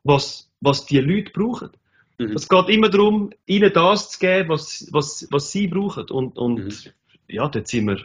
[0.04, 1.70] was, was die Leute brauchen.
[2.18, 2.32] Mhm.
[2.32, 6.08] Es geht immer darum, ihnen das zu geben, was, was, was sie brauchen.
[6.10, 6.92] Und, und mhm.
[7.28, 7.98] ja, dort sind wir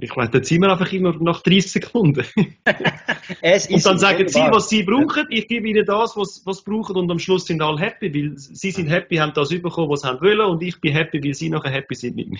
[0.00, 2.24] Ich meine, dann sind wir einfach immer nach 30 Sekunden.
[2.36, 6.94] und dann sagen sie, was sie brauchen, ich gebe ihnen das, was, was sie brauchen
[6.94, 10.08] und am Schluss sind alle happy, weil sie sind happy, haben das bekommen, was sie
[10.08, 12.38] haben wollen und ich bin happy, weil sie nachher happy sind mit mir.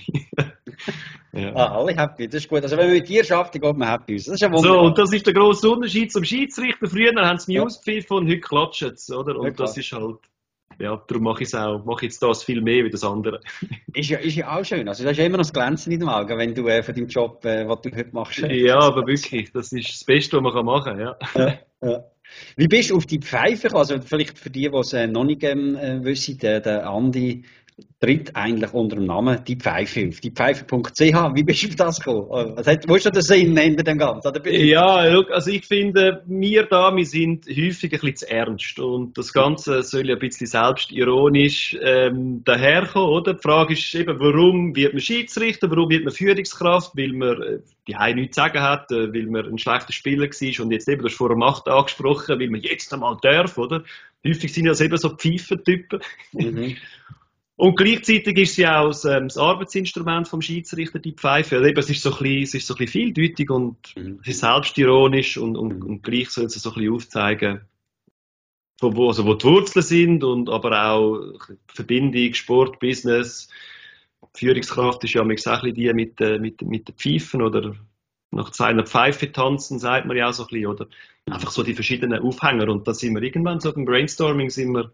[1.33, 1.53] ja.
[1.57, 2.63] Ah, alle happy, das ist gut.
[2.63, 4.25] Also wenn man mit dir schafft, dann geht man happy aus.
[4.27, 4.81] Das ist ja wunderbar.
[4.81, 6.87] So, und das ist der grosse Unterschied zum Schiedsrichter.
[6.87, 9.37] Früher haben sie News gepfiffen und heute klatschen sie, oder?
[9.37, 10.19] Und ja, das ist halt
[10.79, 13.41] ja, darum mache ich es auch, mache jetzt das viel mehr wie das andere.
[13.95, 14.89] ist, ja, ist ja auch schön.
[14.89, 16.95] Also, du hast ja immer noch das Glänzen in den Augen, wenn du äh, von
[16.95, 18.43] deinem Job, äh, was du heute machst.
[18.43, 21.17] Äh, ja, aber wirklich, das ist das Beste, was man machen kann, ja.
[21.35, 22.05] ja, ja.
[22.57, 25.43] Wie bist du auf die Pfeife Also, vielleicht für die, die es äh, noch nicht
[25.43, 27.45] ähm, äh, wissen, der, der Andi
[28.01, 30.21] tritt eigentlich unter dem Namen Die Pfeife auf.
[30.21, 31.01] Die Pfeife.ch.
[31.01, 32.57] Wie bist du auf das gekommen?
[32.57, 34.33] Was hat, wo ist der Sinn hinter dem Ganzen?
[34.45, 38.79] Ja, also ich finde, wir da, wir sind häufig ein bisschen zu ernst.
[38.79, 43.35] Und das Ganze soll ja ein bisschen selbstironisch ähm, daherkommen, oder?
[43.35, 45.71] Die Frage ist eben, warum wird man Schiedsrichter?
[45.71, 46.97] Warum wird man Führungskraft?
[46.97, 50.27] Weil man äh, die Heim nichts zu sagen hat, äh, weil man ein schlechter Spieler
[50.27, 53.83] war und jetzt eben, das vor der Macht angesprochen, weil man jetzt einmal darf, oder?
[54.27, 56.01] Häufig sind das eben so Pfeifentypen.
[56.33, 56.77] Mhm.
[57.59, 61.57] Und gleichzeitig ist sie auch das, ähm, das Arbeitsinstrument vom Schiedsrichter, die Pfeife.
[61.57, 64.21] Also eben, es ist so ein bisschen, es ist so ein bisschen vieldeutig und mhm.
[64.23, 67.63] es ist selbstironisch und, und, und gleich soll es so ein bisschen aufzeigen,
[68.79, 71.33] von wo, also wo die Wurzeln sind und aber auch
[71.67, 73.49] Verbindung, Sport, Business.
[74.35, 77.75] Führungskraft ist ja auch ein bisschen die mit, äh, mit, mit den Pfeifen oder
[78.31, 80.87] nach seiner Pfeife tanzen, sagt man ja auch so ein bisschen, oder
[81.27, 82.69] einfach so die verschiedenen Aufhänger.
[82.69, 84.93] Und da sind wir irgendwann so beim Brainstorming sind wir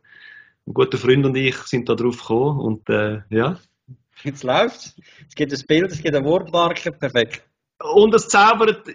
[0.66, 3.58] ein guter Freund und ich sind da drauf gekommen und äh, ja.
[4.22, 4.96] Jetzt läuft's.
[5.28, 7.44] Es gibt ein Bild, es gibt eine Wortmarke, perfekt.
[7.78, 8.86] Und es zaubert,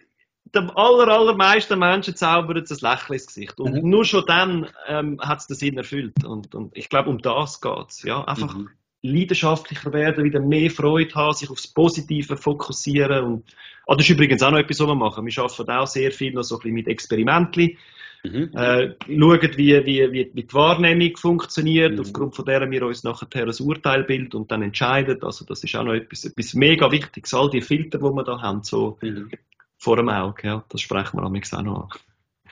[0.56, 3.60] dem aller, allermeisten Menschen zaubert es ein Lächeln ins Gesicht.
[3.60, 3.90] Und mhm.
[3.90, 6.24] nur schon dann ähm, hat es den Sinn erfüllt.
[6.26, 8.04] Und, und ich glaube, um das geht's.
[8.04, 8.24] Ja?
[8.24, 8.70] Einfach mhm.
[9.04, 13.24] leidenschaftlicher werden, wieder mehr Freude haben, sich aufs Positive fokussieren.
[13.24, 13.56] Und,
[13.86, 15.26] ah, das ist übrigens auch noch etwas, was wir machen.
[15.26, 17.78] Wir arbeiten auch sehr viel noch so ein bisschen mit Experimenten.
[18.24, 18.52] Mhm.
[18.54, 22.02] Äh, schauen, wie, wie, wie, die Wahrnehmung funktioniert, mhm.
[22.02, 25.24] aufgrund von der wir uns nachher ein Urteil bilden und dann entscheiden.
[25.24, 28.42] Also das ist auch noch etwas, etwas mega Wichtiges, all die Filter, die wir da
[28.42, 29.30] haben, so mhm.
[29.78, 31.90] vor dem Auge, ja, das sprechen wir auch noch an.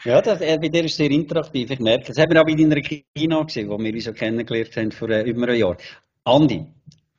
[0.05, 2.17] Ja, das, äh, bei dir ist sehr interaktiv, ich merke das.
[2.17, 5.29] haben wir auch bei deiner Kino gesehen, wo wir uns so kennengelernt haben vor äh,
[5.29, 5.77] über einem Jahr.
[6.23, 6.65] Andi,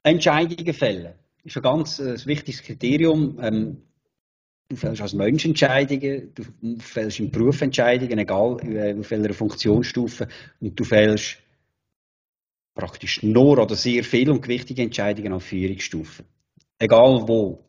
[0.02, 3.38] Entscheidungen fällen ist ein ganz äh, wichtiges Kriterium.
[3.42, 3.82] Ähm,
[4.70, 10.28] Du fällst als Mensch Entscheidungen, du fällst im Beruf Entscheidungen, egal äh, auf welcher Funktionsstufe,
[10.60, 11.38] und du fällst
[12.74, 16.26] praktisch nur oder sehr viel und gewichtige Entscheidungen auf Führungsstufen.
[16.78, 17.64] Egal wo.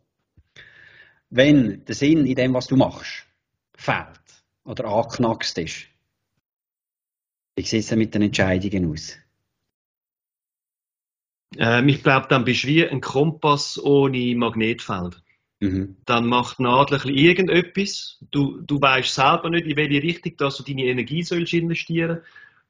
[1.29, 3.25] Wenn der Sinn in dem, was du machst,
[3.75, 4.19] fehlt
[4.65, 5.88] oder angeknackst ist,
[7.55, 9.17] wie sieht es mit den Entscheidungen aus?
[11.57, 15.23] Ähm, ich glaube, dann bist du wie ein Kompass ohne Magnetfeld.
[15.60, 15.98] Mhm.
[16.06, 18.17] Dann macht Nadel irgendetwas.
[18.32, 22.22] Du, du weißt selber nicht, in welche Richtung dass du deine Energie sollst investieren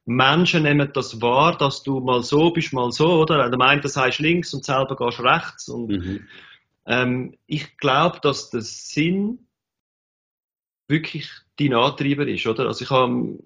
[0.10, 3.48] Menschen nehmen das wahr, dass du mal so bist, mal so, oder?
[3.48, 5.70] Der meint, das heißt links und selber gehst rechts.
[5.70, 6.28] Und, mhm.
[6.88, 9.46] ähm, ich glaube, dass der Sinn
[10.88, 12.66] wirklich dein Antreiber ist, oder?
[12.66, 13.38] Also ich habe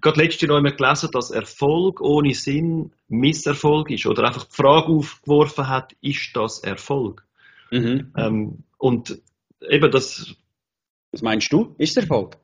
[0.00, 4.88] gerade letztes Jahr noch gelesen, dass Erfolg ohne Sinn Misserfolg ist, oder einfach die Frage
[4.88, 7.24] aufgeworfen hat, ist das Erfolg?
[7.70, 8.12] Mhm.
[8.16, 9.20] Ähm, und
[9.68, 10.34] eben das.
[11.12, 11.74] Was meinst du?
[11.78, 12.36] Ist der Erfolg?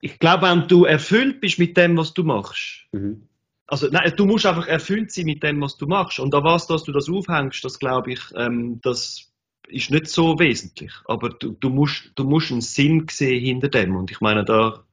[0.00, 3.28] Ich glaube, wenn du erfüllt bist mit dem, was du machst, mhm.
[3.66, 6.20] also nein, du musst einfach erfüllt sein mit dem, was du machst.
[6.20, 9.32] Und an was dass du das aufhängst, das glaube ich, ähm, das
[9.68, 10.92] ist nicht so wesentlich.
[11.06, 13.96] Aber du, du, musst, du musst einen Sinn sehen hinter dem.
[13.96, 14.84] Und ich meine, da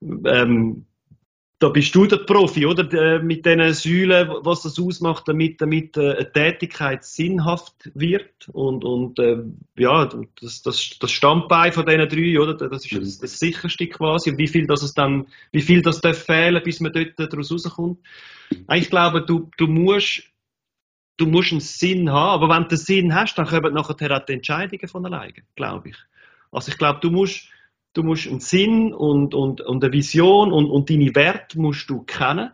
[0.00, 0.86] ähm,
[1.62, 2.92] da bist du der Profi, oder?
[2.92, 8.48] Äh, mit diesen Säulen, was das ausmacht, damit, damit äh, eine Tätigkeit sinnhaft wird.
[8.52, 9.44] Und, und äh,
[9.76, 12.54] ja, das, das, das Standbein von diesen drei, oder?
[12.54, 14.30] Das ist das, das sicherste quasi.
[14.30, 17.52] Und wie viel das es dann, wie viel das darf fehlen, bis man dort daraus
[17.52, 18.00] rauskommt.
[18.72, 20.24] Ich glaube, du, du musst,
[21.16, 22.42] du musst einen Sinn haben.
[22.42, 25.96] Aber wenn du einen Sinn hast, dann kommen nachher die Entscheidungen von alleine, glaube ich.
[26.50, 27.51] Also ich glaube, du musst,
[27.94, 32.02] du musst einen Sinn und, und, und eine Vision und, und deine Werte musst du
[32.02, 32.50] kennen.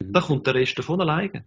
[0.00, 0.12] Mhm.
[0.12, 1.44] Dann kommt der Rest davon alleine.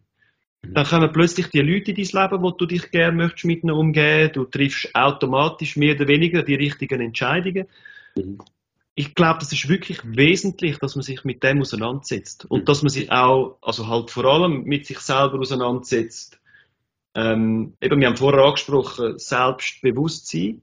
[0.62, 0.74] Mhm.
[0.74, 3.76] Dann kommen plötzlich die Leute in dein Leben, wo du dich gerne möchtest mit ihnen
[3.76, 4.32] umgehen.
[4.34, 7.68] Du triffst automatisch mehr oder weniger die richtigen Entscheidungen.
[8.16, 8.40] Mhm.
[8.96, 12.46] Ich glaube, das ist wirklich wesentlich, dass man sich mit dem auseinandersetzt.
[12.46, 16.40] Und dass man sich auch, also halt vor allem mit sich selber auseinandersetzt.
[17.16, 20.62] Ähm, eben, wir haben vorher angesprochen, Selbstbewusstsein.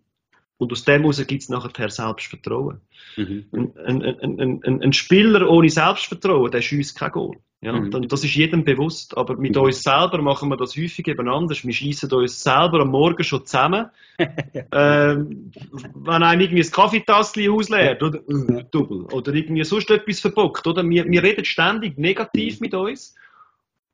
[0.61, 2.83] Und aus dem heraus gibt es nachher Selbstvertrauen.
[3.17, 3.47] Mhm.
[3.51, 7.39] Ein, ein, ein, ein, Spieler ohne Selbstvertrauen, der schießt kein Goal.
[7.63, 8.07] Ja, mhm.
[8.09, 9.17] das ist jedem bewusst.
[9.17, 9.63] Aber mit mhm.
[9.63, 11.65] uns selber machen wir das häufig eben anders.
[11.65, 13.87] Wir schießen uns selber am Morgen schon zusammen.
[14.19, 15.51] ähm,
[15.95, 20.87] wenn einem irgendwie das Kaffeetassel ausleert, oder, äh, double, oder irgendwie sonst etwas verbockt, oder?
[20.87, 23.15] Wir, wir reden ständig negativ mit uns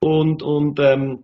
[0.01, 1.23] und, und ähm,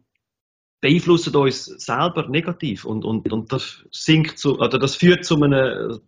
[0.83, 2.85] beeinflussen uns selber negativ.
[2.85, 6.01] Und, und, und das, sinkt zu, oder das führt zu einem,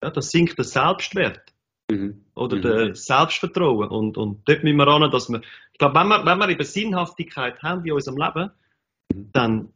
[0.00, 1.52] ja, das sinkt der Selbstwert.
[1.90, 2.26] Mhm.
[2.34, 2.62] Oder mhm.
[2.62, 3.88] der Selbstvertrauen.
[3.88, 5.40] Und, und dort müssen wir ran, dass wir,
[5.72, 8.50] ich glaube, wenn wir, wenn wir eben Sinnhaftigkeit haben in unserem Leben,
[9.12, 9.30] mhm.
[9.32, 9.72] dann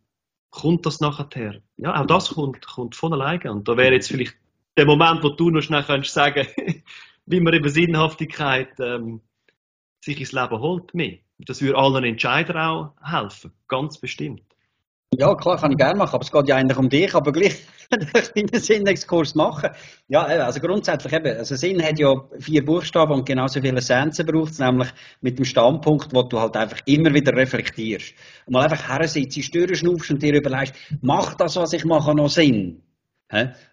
[0.50, 1.62] kommt das nachher.
[1.78, 3.50] Ja, auch das kommt, kommt von alleine.
[3.50, 4.36] Und da wäre jetzt vielleicht
[4.76, 6.46] der Moment, wo du noch schnell kannst sagen,
[7.26, 9.22] wie man eben Sinnhaftigkeit ähm,
[10.04, 11.18] sich ins Leben holt mehr.
[11.46, 14.42] Das würde allen Entscheidern auch helfen, ganz bestimmt.
[15.14, 17.56] Ja, klar, kann ich gerne machen, aber es geht ja eigentlich um dich, aber gleich
[18.34, 19.68] einen Sinnexkurs machen.
[20.08, 24.52] Ja, also grundsätzlich eben, also Sinn hat ja vier Buchstaben und genauso viele Essenzen braucht
[24.52, 24.88] es, nämlich
[25.20, 28.14] mit dem Standpunkt, wo du halt einfach immer wieder reflektierst.
[28.48, 32.30] Mal einfach her sitzt, Stören schnaufst und dir überlegst, macht das, was ich mache, noch
[32.30, 32.80] Sinn?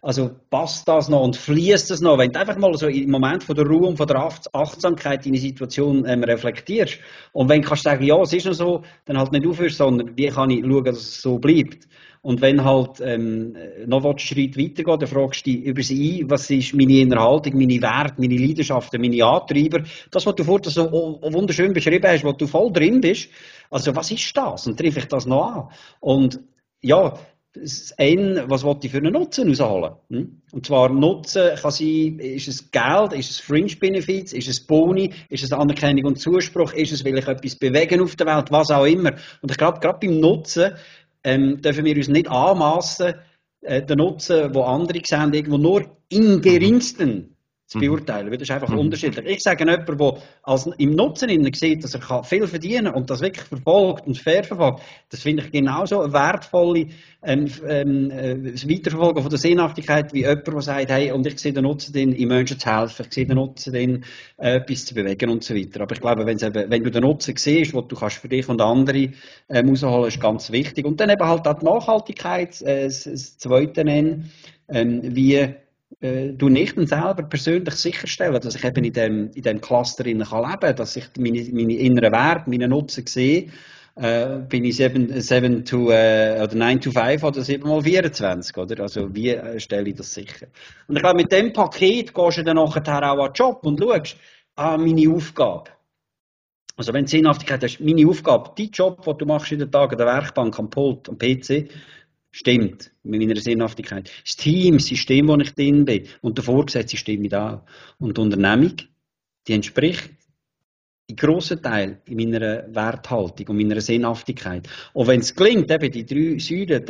[0.01, 2.17] Also passt das noch und fließt das noch?
[2.17, 5.37] Wenn du einfach mal so im Moment von der Ruhe und von der Achtsamkeit deine
[5.37, 6.97] Situation ähm, reflektierst
[7.33, 10.15] und wenn du kannst sagen, ja, es ist noch so, dann halt nicht aufhörst, sondern
[10.17, 11.89] wie kann ich schauen, dass es so bleibt?
[12.21, 16.29] Und wenn halt ähm, noch einen Schritt weitergehen, dann fragst du dich über sie ein,
[16.29, 19.83] was ist meine Innerhaltung, meine Werte, meine Leidenschaften, meine Antreiber.
[20.11, 23.29] Das, was du vorher so wunderschön beschrieben hast, wo du voll drin bist.
[23.69, 24.67] Also was ist das?
[24.67, 25.67] Und treffe ich das noch an?
[26.01, 26.39] Und
[26.81, 27.13] ja,
[27.97, 29.93] eine, was wollte ich für einen Nutzen rausholen?
[30.09, 30.41] Hm?
[30.51, 35.11] Und zwar Nutzen kann sein, ist es Geld, ist es Fringe Benefits, ist es Boni,
[35.29, 38.69] ist es Anerkennung und Zuspruch, ist es, will ich etwas bewegen auf der Welt, was
[38.69, 39.13] auch immer.
[39.41, 40.73] Und ich glaube, gerade beim Nutzen
[41.23, 43.15] ähm, dürfen wir uns nicht anmassen,
[43.61, 47.35] äh, den Nutzen, wo andere sehen, irgendwo nur im geringsten
[47.69, 47.81] zu mhm.
[47.81, 48.79] beurteilen, weil das ist einfach mhm.
[48.79, 49.25] unterschiedlich.
[49.27, 53.21] Ich sage jemand, der als im Nutzen sieht, dass er viel verdienen kann und das
[53.21, 56.87] wirklich verfolgt und fair verfolgt, das finde ich genauso eine wertvolle
[57.21, 61.53] ähm, ähm, äh, Weiterverfolgen von der Sinnhaftigkeit wie jemand, der sagt, hey, und ich sehe
[61.53, 64.03] den Nutzen darin, im Menschen zu helfen, ich sehe den Nutzen darin,
[64.37, 65.81] äh, etwas zu bewegen und so weiter.
[65.81, 68.61] Aber ich glaube, eben, wenn du den Nutzen siehst, den du kannst für dich und
[68.61, 69.09] andere
[69.47, 70.85] ähm, rausholen, ist ganz wichtig.
[70.85, 74.31] Und dann eben halt auch die Nachhaltigkeit, äh, das, das Zweite nennen,
[74.69, 75.53] ähm, wie
[76.01, 80.23] äh, du nicht selber persönlich sicherstellen, dass ich eben in dem, in dem Cluster leben
[80.23, 83.47] kann, dass ich meine, meine inneren Werte, meine Nutzen sehe,
[83.95, 88.55] äh, bin ich 7, 7 to, äh, oder 9 to 5 oder 7 mal 24,
[88.57, 88.83] oder?
[88.83, 90.47] Also, wie äh, stelle ich das sicher?
[90.87, 93.79] Und ich glaube, mit dem Paket gehst du dann nachher auch an den Job und
[93.79, 94.15] schaust,
[94.55, 95.71] ah, meine Aufgabe.
[96.77, 99.97] Also, wenn du Sinnhaftigkeit hast, meine Aufgabe, dein Job, den du machst in den Tagen
[99.97, 101.67] der Werkbank, am Pult, am PC,
[102.31, 104.11] Stimmt, mit meiner Sinnhaftigkeit.
[104.23, 107.63] Das Team, das System, wo ich drin bin und der Vorgesetzte stimmt auch.
[107.97, 108.73] Und die Unternehmung,
[109.47, 110.11] die entspricht
[111.07, 114.69] in grossen Teil in meiner Werthaltung und meiner Sinnhaftigkeit.
[114.93, 116.85] Und wenn es gelingt, eben die drei Säulen,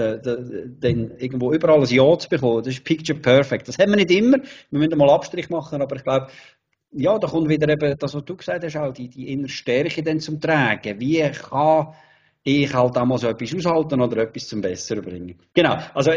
[0.82, 3.70] dann irgendwo überall ein Ja zu bekommen, das ist Picture Perfect.
[3.70, 4.40] Das haben wir nicht immer.
[4.72, 6.28] Wir müssen mal Abstrich machen, aber ich glaube,
[6.92, 10.04] ja, da kommt wieder eben das, was du gesagt hast, auch die, die innere Stärke
[10.04, 11.00] dann zum Tragen.
[11.00, 11.94] Wie kann
[12.44, 15.40] ich halt auch mal so etwas aushalten oder etwas zum Besseren bringen.
[15.54, 16.12] Genau, also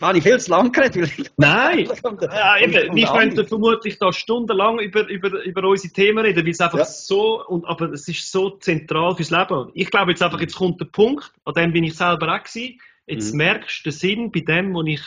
[0.00, 1.32] habe ich viel zu lang geredet.
[1.36, 1.88] Nein,
[2.20, 6.60] ja, eben, wir könnten vermutlich da stundenlang über, über, über unsere Themen reden, weil es
[6.60, 6.84] einfach ja.
[6.84, 9.70] so, und, aber es ist so zentral fürs Leben.
[9.74, 12.78] Ich glaube jetzt einfach, jetzt kommt der Punkt, an dem bin ich selber auch gewesen,
[13.06, 13.38] jetzt mhm.
[13.38, 15.02] merkst du den Sinn bei dem, was ich,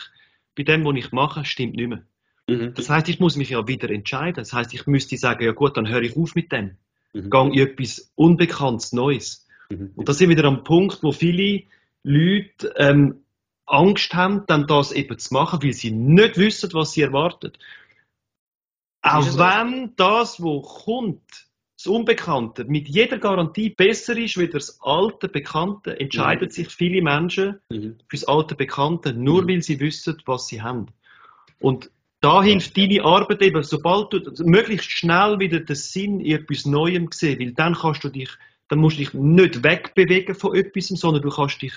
[0.58, 2.04] bei dem, was ich mache, stimmt nicht mehr.
[2.48, 2.74] Mhm.
[2.74, 4.36] Das heißt, ich muss mich ja wieder entscheiden.
[4.36, 6.78] Das heißt, ich müsste sagen, ja gut, dann höre ich auf mit dem.
[7.14, 7.30] Mhm.
[7.30, 9.48] Gang in etwas Unbekanntes, Neues.
[9.72, 9.92] Mhm.
[9.96, 11.64] Und da sind wir wieder am Punkt, wo viele
[12.04, 13.24] Leute ähm,
[13.66, 17.58] Angst haben, dann das eben zu machen, weil sie nicht wissen, was sie erwartet.
[19.02, 25.28] Auch wenn das, was kommt, das Unbekannte, mit jeder Garantie besser ist wie das alte
[25.28, 26.52] Bekannte, entscheiden mhm.
[26.52, 27.98] sich viele Menschen mhm.
[28.12, 29.48] das alte Bekannte, nur mhm.
[29.48, 30.88] weil sie wissen, was sie haben.
[31.60, 36.68] Und da hilft deine Arbeit eben, sobald du möglichst schnell wieder den Sinn in etwas
[36.68, 38.30] Neuem sehen, weil dann kannst du dich
[38.72, 41.74] dann musst du dich nicht wegbewegen von etwas, sondern du kannst dich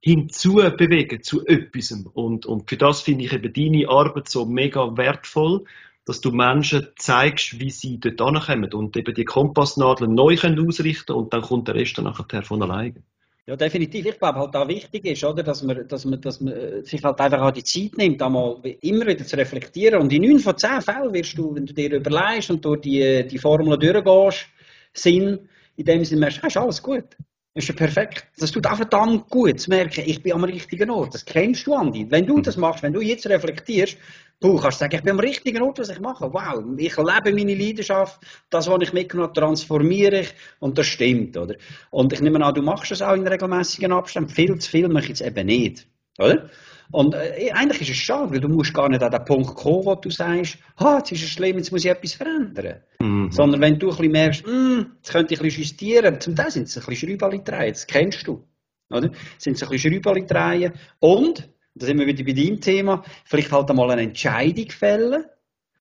[0.00, 1.92] hinzubewegen zu etwas.
[2.14, 5.64] Und, und für das finde ich eben deine Arbeit so mega wertvoll,
[6.06, 11.12] dass du Menschen zeigst, wie sie dort ankommen und eben die Kompassnadeln neu können ausrichten
[11.12, 13.02] und dann kommt der Rest dann nachher von alleine.
[13.46, 14.06] Ja, definitiv.
[14.06, 17.20] Ich glaube halt auch wichtig ist, oder, dass man, dass man, dass man sich halt
[17.20, 20.00] einfach auch die Zeit nimmt, einmal immer wieder zu reflektieren.
[20.00, 23.26] Und in neun von zehn Fällen wirst du, wenn du dir überlegst und durch die,
[23.28, 24.46] die Formel durchgehst,
[24.94, 25.48] Sinn,
[25.82, 27.16] in dem Sinne merkst, ist alles gut.
[27.54, 28.26] Das ist ja perfekt.
[28.38, 31.14] Das tut auch verdammt gut zu merken, ich bin am richtigen Ort.
[31.14, 32.06] Das kennst du, Andi.
[32.10, 33.98] Wenn du das machst, wenn du jetzt reflektierst,
[34.42, 36.32] Du kannst sagen, ich bin am richtigen Ort, was ich mache.
[36.32, 41.36] Wow, ich lebe meine Leidenschaft, das, was ich mitgenommen habe, transformiere ich und das stimmt,
[41.36, 41.54] oder?
[41.90, 44.30] Und ich nehme an, du machst das auch in regelmäßigen Abständen.
[44.30, 45.86] Viel zu viel mache ich jetzt eben nicht,
[46.18, 46.50] oder?
[46.92, 49.86] Und äh, eigentlich ist es schade, weil du musst gar nicht an den Punkt kommen,
[49.86, 52.82] wo du sagst, ah, jetzt ist es schlimm, jetzt muss ich etwas verändern.
[53.00, 53.32] Mhm.
[53.32, 56.50] Sondern wenn du ein bisschen merkst, hm, jetzt könnte ich ein bisschen justieren, zum Teil
[56.50, 58.44] sind es ein bisschen Schräubchen drehen, das kennst du.
[58.90, 59.10] Oder?
[59.38, 63.50] Sind es ein bisschen Schräubchen drehen und da sind wir wieder bei deinem Thema, vielleicht
[63.50, 65.24] halt einmal eine Entscheidung fällen,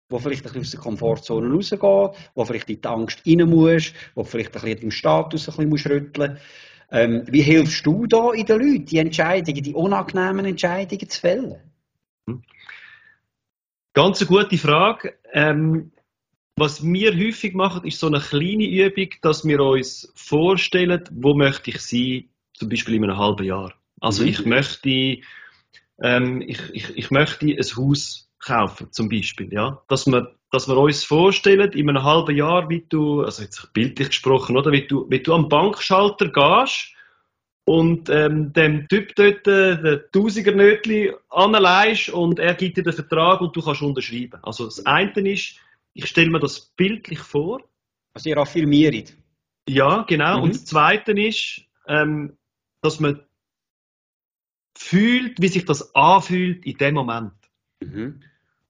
[0.08, 1.82] wo vielleicht ein bisschen aus der Komfortzone rausgeht,
[2.36, 5.92] wo vielleicht in die Angst rein muss, wo vielleicht ein bisschen im Status ein bisschen
[5.92, 6.42] rütteln muss.
[6.92, 11.56] Ähm, wie hilfst du da in den Leuten, die Entscheidungen, die unangenehmen Entscheidungen zu fällen?
[13.94, 15.16] Ganz eine gute Frage.
[15.34, 15.92] Ähm,
[16.58, 21.72] was wir häufig machen, ist so eine kleine Übung, dass wir uns vorstellen, wo möchte
[21.72, 23.74] ich sein, zum Beispiel in einem halben Jahr.
[24.00, 24.30] Also mhm.
[24.30, 25.22] ich möchte
[26.02, 29.82] ähm, ich, ich, ich möchte ein Haus kaufen, zum Beispiel, ja.
[29.88, 34.10] Dass wir, dass wir uns vorstellen, in einem halben Jahr, wie du, also jetzt bildlich
[34.10, 36.94] gesprochen, oder, wie du, wie du am Bankschalter gehst
[37.64, 43.40] und ähm, dem Typ dort äh, den Tausender-Nötli anleihst und er gibt dir den Vertrag
[43.40, 44.40] und du kannst unterschreiben.
[44.44, 45.56] Also das eine ist,
[45.94, 47.64] ich stelle mir das bildlich vor.
[48.14, 49.14] Also ihr affirmiert.
[49.70, 50.38] Ja, genau.
[50.38, 50.44] Mhm.
[50.44, 52.38] Und das zweite ist, ähm,
[52.82, 53.22] dass man
[54.78, 57.34] fühlt, wie sich das anfühlt in dem Moment.
[57.80, 58.22] Mhm.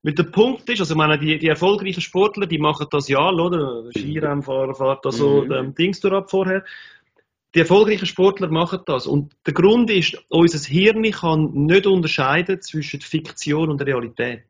[0.03, 3.29] Weil der Punkt ist, also ich meine, die, die erfolgreichen Sportler, die machen das ja,
[3.29, 3.89] oder?
[3.91, 5.51] Skirennfahrer fährt da so mhm.
[5.51, 6.63] ähm, Dings durch ab vorher.
[7.53, 9.05] Die erfolgreichen Sportler machen das.
[9.05, 14.45] Und der Grund ist, unser Hirn kann nicht unterscheiden zwischen Fiktion und Realität.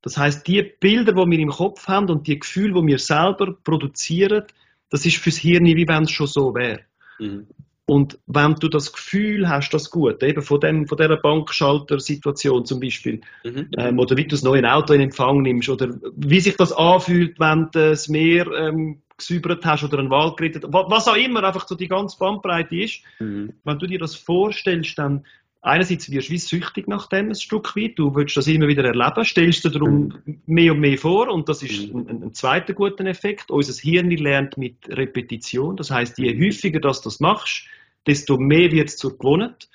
[0.00, 3.54] Das heißt, die Bilder, die wir im Kopf haben und die Gefühle, die wir selber
[3.62, 4.44] produzieren,
[4.90, 6.80] das ist fürs Hirn wie wenn es schon so wäre.
[7.20, 7.46] Mhm.
[7.84, 12.80] Und wenn du das Gefühl hast, das gut, eben von, dem, von dieser Bankschalter-Situation zum
[12.80, 13.70] Beispiel, mhm.
[13.76, 17.40] ähm, oder wie du das neue Auto in Empfang nimmst, oder wie sich das anfühlt,
[17.40, 21.66] wenn du das Meer ähm, gesäubert hast oder einen Wald gerettet was auch immer, einfach
[21.66, 23.54] so die ganze Bandbreite ist, mhm.
[23.64, 25.26] wenn du dir das vorstellst, dann
[25.62, 28.84] einerseits wirst du wie süchtig nach dem ein Stück weit, du willst das immer wieder
[28.84, 30.12] erleben, stellst dir darum
[30.46, 32.06] mehr und mehr vor und das ist mhm.
[32.08, 33.50] ein, ein, zweiter guter Effekt.
[33.50, 37.64] Unser Hirn lernt mit Repetition, das heißt, je häufiger das du das machst,
[38.06, 39.68] desto mehr wird es zur Gewohnheit,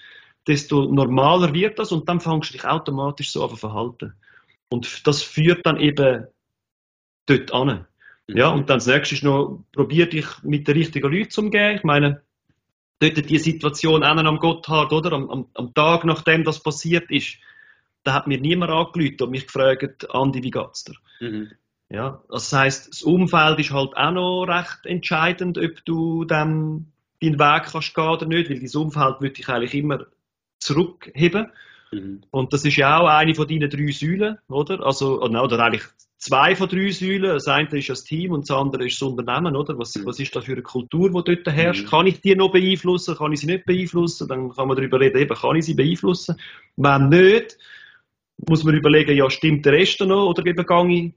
[0.46, 4.14] desto normaler wird das und dann fängst du dich automatisch so an zu verhalten.
[4.70, 6.28] Und das führt dann eben
[7.26, 7.88] dort an.
[8.28, 8.60] Ja, mhm.
[8.60, 11.78] und dann das nächste ist noch, probier dich mit den richtigen Leuten zu umgehen.
[11.78, 12.24] Ich meine,
[13.00, 15.14] dort die Situation am Gotthard, oder?
[15.14, 17.38] Am, am, am, Tag, nachdem das passiert ist,
[18.04, 20.96] da hat mir niemand angelüht und mich gefragt, Andi, wie geht's dir?
[21.20, 21.52] Mhm.
[21.90, 27.40] Ja, das heisst, das Umfeld ist halt auch noch recht entscheidend, ob du dann deinen
[27.40, 30.06] Weg kannst gehen oder nicht, weil dein Umfeld würde dich eigentlich immer
[30.60, 31.52] zurückheben.
[31.92, 32.24] Mhm.
[32.32, 34.86] Und das ist ja auch eine von deinen drei Säulen, oder?
[34.86, 35.84] Also, oder eigentlich
[36.18, 37.34] zwei von drei Säulen.
[37.34, 39.78] Das eine ist das Team und das andere ist das Unternehmen, oder?
[39.78, 40.06] Was, mhm.
[40.06, 41.86] was ist da für eine Kultur, die dort herrscht?
[41.86, 41.90] Mhm.
[41.90, 43.16] Kann ich die noch beeinflussen?
[43.16, 44.28] Kann ich sie nicht beeinflussen?
[44.28, 46.40] Dann kann man darüber reden, eben, kann ich sie beeinflussen?
[46.76, 47.58] Wenn nicht,
[48.48, 51.14] muss man überlegen, ja, stimmt der Rest noch oder eben gehe ich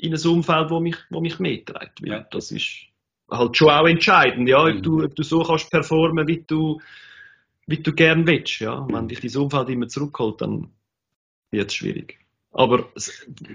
[0.00, 2.00] in ein Umfeld, wo mich, wo mich mitträgt?
[2.04, 2.20] Ja.
[2.30, 2.86] Das ist
[3.30, 4.82] halt schon auch entscheidend, ja, ob mhm.
[4.82, 6.80] du, ob du so kannst performen, wie du,
[7.66, 8.86] wie du gern willst, ja.
[8.88, 10.70] Wenn dich dein Umfeld immer zurückholt, dann
[11.50, 12.18] wird es schwierig.
[12.58, 12.86] Aber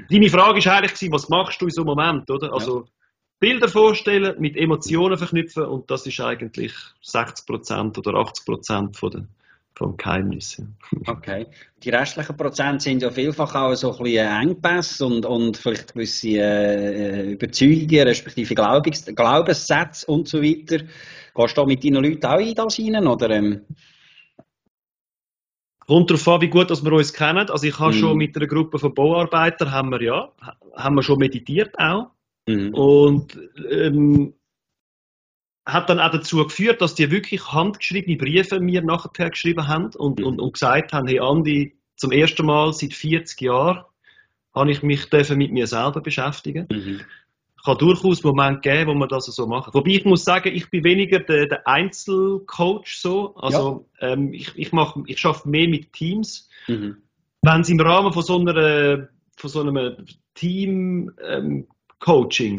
[0.09, 2.53] deine Frage ist eigentlich, was machst du in so einem Moment, oder?
[2.53, 2.85] Also, ja.
[3.37, 6.71] Bilder vorstellen, mit Emotionen verknüpfen und das ist eigentlich
[7.03, 9.27] 60% oder 80% von der,
[9.75, 10.61] vom Geheimnis.
[11.05, 11.47] Okay.
[11.83, 16.29] Die restlichen Prozent sind ja vielfach auch so ein bisschen Engpässe und, und vielleicht gewisse
[16.37, 20.77] äh, Überzeugungen, respektive Glaubens Glaubenssätze und so weiter.
[21.35, 23.29] Gehst du da mit deinen Leuten auch in das rein, oder?
[23.31, 23.65] Ähm?
[25.87, 27.49] Kommt darauf an, wie gut dass wir uns kennen.
[27.49, 27.99] Also ich habe mhm.
[27.99, 30.31] schon mit einer Gruppe von Bauarbeitern, haben wir ja,
[30.75, 32.11] haben wir schon meditiert auch.
[32.47, 32.73] Mhm.
[32.73, 34.33] Und ähm,
[35.65, 40.19] hat dann auch dazu geführt, dass die wirklich handgeschriebene Briefe mir nachher geschrieben haben und,
[40.19, 40.25] mhm.
[40.25, 43.83] und, und gesagt haben, hey Andi, zum ersten Mal seit 40 Jahren
[44.53, 46.67] habe ich mich mit mir selber beschäftigen.
[46.69, 47.01] Mhm
[47.63, 49.73] kann durchaus Momente geben, wo man das so macht.
[49.73, 53.36] Wobei ich muss sagen, ich bin weniger der, der Einzelcoach so.
[53.36, 54.10] Also ja.
[54.10, 56.49] ähm, ich, ich, mach, ich schaffe mehr mit Teams.
[56.67, 56.97] Mhm.
[57.41, 61.67] Wenn es im Rahmen von so einer von so einem Team ähm,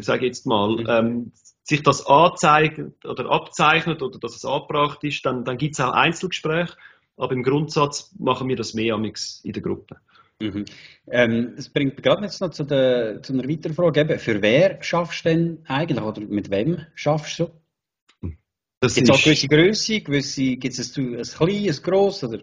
[0.01, 0.85] sage ich jetzt mal, mhm.
[0.89, 1.31] ähm,
[1.63, 5.91] sich das anzeigt oder abzeichnet oder dass es angebracht ist, dann, dann gibt es auch
[5.91, 6.75] Einzelgespräche.
[7.17, 9.97] Aber im Grundsatz machen wir das mehr amix in der Gruppe.
[10.41, 10.65] Mhm.
[11.07, 14.01] Ähm, das bringt gerade jetzt noch zu, der, zu einer weiteren Frage.
[14.01, 17.49] Eben, für wer schaffst du denn eigentlich oder mit wem schaffst du?
[18.21, 20.01] Gibt es auch gewisse Größe?
[20.01, 22.23] Gewisse, gibt es ein, ein klein, ein gross?
[22.23, 22.41] Oder?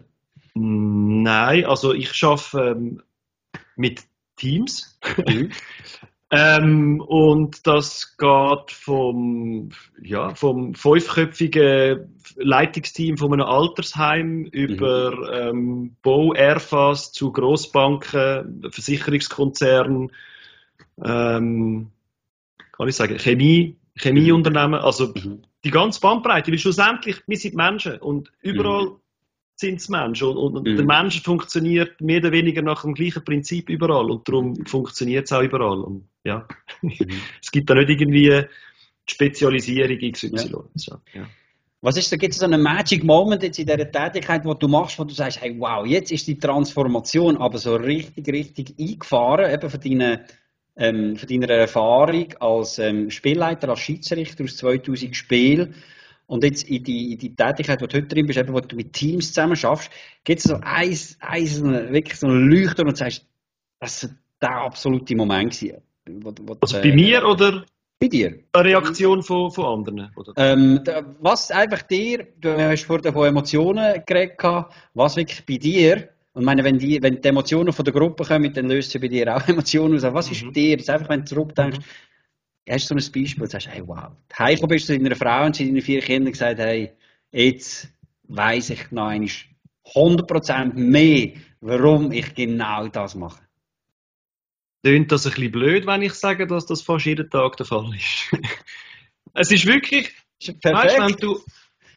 [0.55, 3.01] Nein, also ich arbeite ähm,
[3.75, 4.03] mit
[4.35, 4.99] Teams.
[5.25, 5.51] Mhm.
[6.35, 9.69] ähm, und das geht vom,
[10.01, 15.27] ja, vom fünfköpfigen Leitungsteam von einem Altersheim über mhm.
[15.31, 20.11] ähm, Bau, Airfas zu Grossbanken, Versicherungskonzernen,
[21.05, 21.91] ähm,
[22.71, 25.43] kann ich sagen, Chemie, Chemieunternehmen, also mhm.
[25.63, 29.02] die ganze Bandbreite, weil schlussendlich, wir sind Menschen und überall mhm.
[29.55, 30.75] Sind es Menschen und, und mhm.
[30.75, 35.31] der Mensch funktioniert mehr oder weniger nach dem gleichen Prinzip überall und darum funktioniert es
[35.31, 36.47] auch überall und ja,
[36.81, 36.91] mhm.
[37.41, 38.43] es gibt da nicht irgendwie
[39.05, 40.37] Spezialisierung XY.
[40.75, 41.01] Ja.
[41.13, 41.27] ja.
[41.81, 44.69] Was ist, da gibt es so einen Magic Moment jetzt in dieser Tätigkeit, wo du
[44.69, 49.53] machst, wo du sagst, hey, wow, jetzt ist die Transformation aber so richtig, richtig eingefahren,
[49.53, 50.19] eben von deinen
[50.75, 55.75] ähm, von deiner Erfahrung als ähm, Spielleiter, als Schiedsrichter aus 2000 Spielen
[56.27, 58.75] und jetzt in die, in die Tätigkeit, die du heute drin bist, eben, wo du
[58.75, 59.91] mit Teams zusammen schaffst,
[60.23, 63.25] gibt es so eins, eins, wirklich so einen Leuchter und sagst,
[63.79, 64.11] das war
[64.41, 65.81] der absolute Moment gewesen.
[66.05, 67.65] Wo, wo also bei mir oder?
[67.99, 68.39] Bei dir.
[68.51, 70.11] Eine Reaktion von, von anderen?
[70.15, 70.33] Oder?
[70.35, 70.81] Ähm,
[71.19, 74.37] was einfach dir, du hast vorhin von Emotionen geredet,
[74.93, 78.51] was wirklich bei dir und meine, wenn die, wenn die Emotionen von der Gruppe kommen,
[78.53, 80.03] dann löst sie bei dir auch Emotionen aus.
[80.03, 80.53] Was ist mhm.
[80.53, 80.79] dir?
[80.79, 81.83] Ist einfach, wenn du zurückdenkst, mhm.
[82.69, 84.11] Hast du so ein Beispiel, sagst, hey, wow.
[84.37, 86.93] Heiko bist du deiner Frau und deinen vier Kindern gesagt, hey,
[87.31, 87.91] jetzt
[88.23, 89.29] weiss ich noch einmal
[89.85, 93.41] 100% mehr, warum ich genau das mache.
[94.83, 97.93] Tönt das ein bisschen blöd, wenn ich sage, dass das fast jeden Tag der Fall
[97.95, 98.31] ist.
[99.33, 101.41] es ist wirklich, ist weißt, wenn du,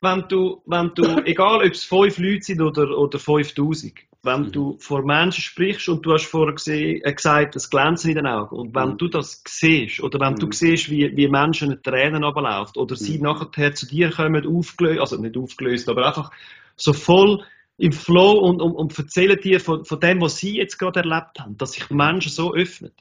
[0.06, 3.92] wenn du, wenn du, egal ob es fünf Leute sind oder, oder 5000,
[4.22, 4.52] wenn mhm.
[4.52, 8.26] du vor Menschen sprichst und du hast vorher gesehen, äh, gesagt, das Glänzen in den
[8.26, 8.98] Augen, und wenn mhm.
[8.98, 10.38] du das siehst, oder wenn mhm.
[10.38, 13.24] du siehst, wie, wie Menschen Tränen runterlaufen, oder sie mhm.
[13.24, 16.30] nachher zu dir kommen, aufgelöst, also nicht aufgelöst, aber einfach
[16.76, 17.42] so voll
[17.78, 21.38] im Flow und, und, und erzählen dir von, von dem, was sie jetzt gerade erlebt
[21.38, 22.92] haben, dass sich Menschen so öffnen,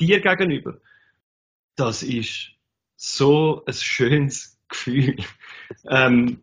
[0.00, 0.78] dir gegenüber,
[1.76, 2.50] das ist
[2.96, 5.16] so ein schönes Gefühl.
[5.88, 6.42] Ähm,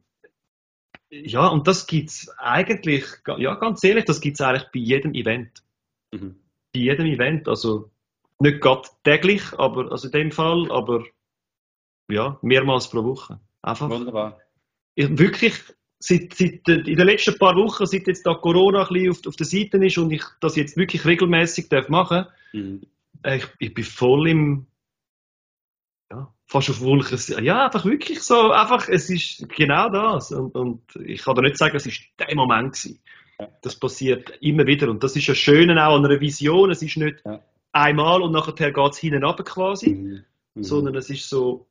[1.09, 3.05] ja, und das gibt es eigentlich,
[3.37, 5.61] ja, ganz ehrlich, das gibt es eigentlich bei jedem Event.
[6.13, 6.37] Mhm.
[6.73, 7.91] Bei jedem Event, also
[8.39, 11.03] nicht gerade täglich, aber also in dem Fall, aber
[12.09, 13.39] ja, mehrmals pro Woche.
[13.61, 13.89] Einfach.
[13.89, 14.39] Wunderbar.
[14.95, 15.53] Ich, wirklich,
[15.99, 19.35] seit, seit, in den letzten paar Wochen, seit jetzt da Corona ein bisschen auf, auf
[19.35, 22.81] der Seite ist und ich das jetzt wirklich regelmäßig machen darf, mhm.
[23.25, 24.65] ich, ich bin voll im,
[26.51, 27.17] fast auf Wolken.
[27.45, 30.33] Ja, einfach wirklich so, einfach, es ist genau das.
[30.33, 32.99] Und, und ich kann da nicht sagen, es ist der Moment gewesen.
[33.61, 34.89] Das passiert immer wieder.
[34.89, 36.69] Und das ist ja schön auch an einer Vision.
[36.69, 37.39] Es ist nicht ja.
[37.71, 40.25] einmal und nachher geht es hinten runter quasi, mhm.
[40.55, 40.63] Mhm.
[40.63, 41.67] sondern es ist so,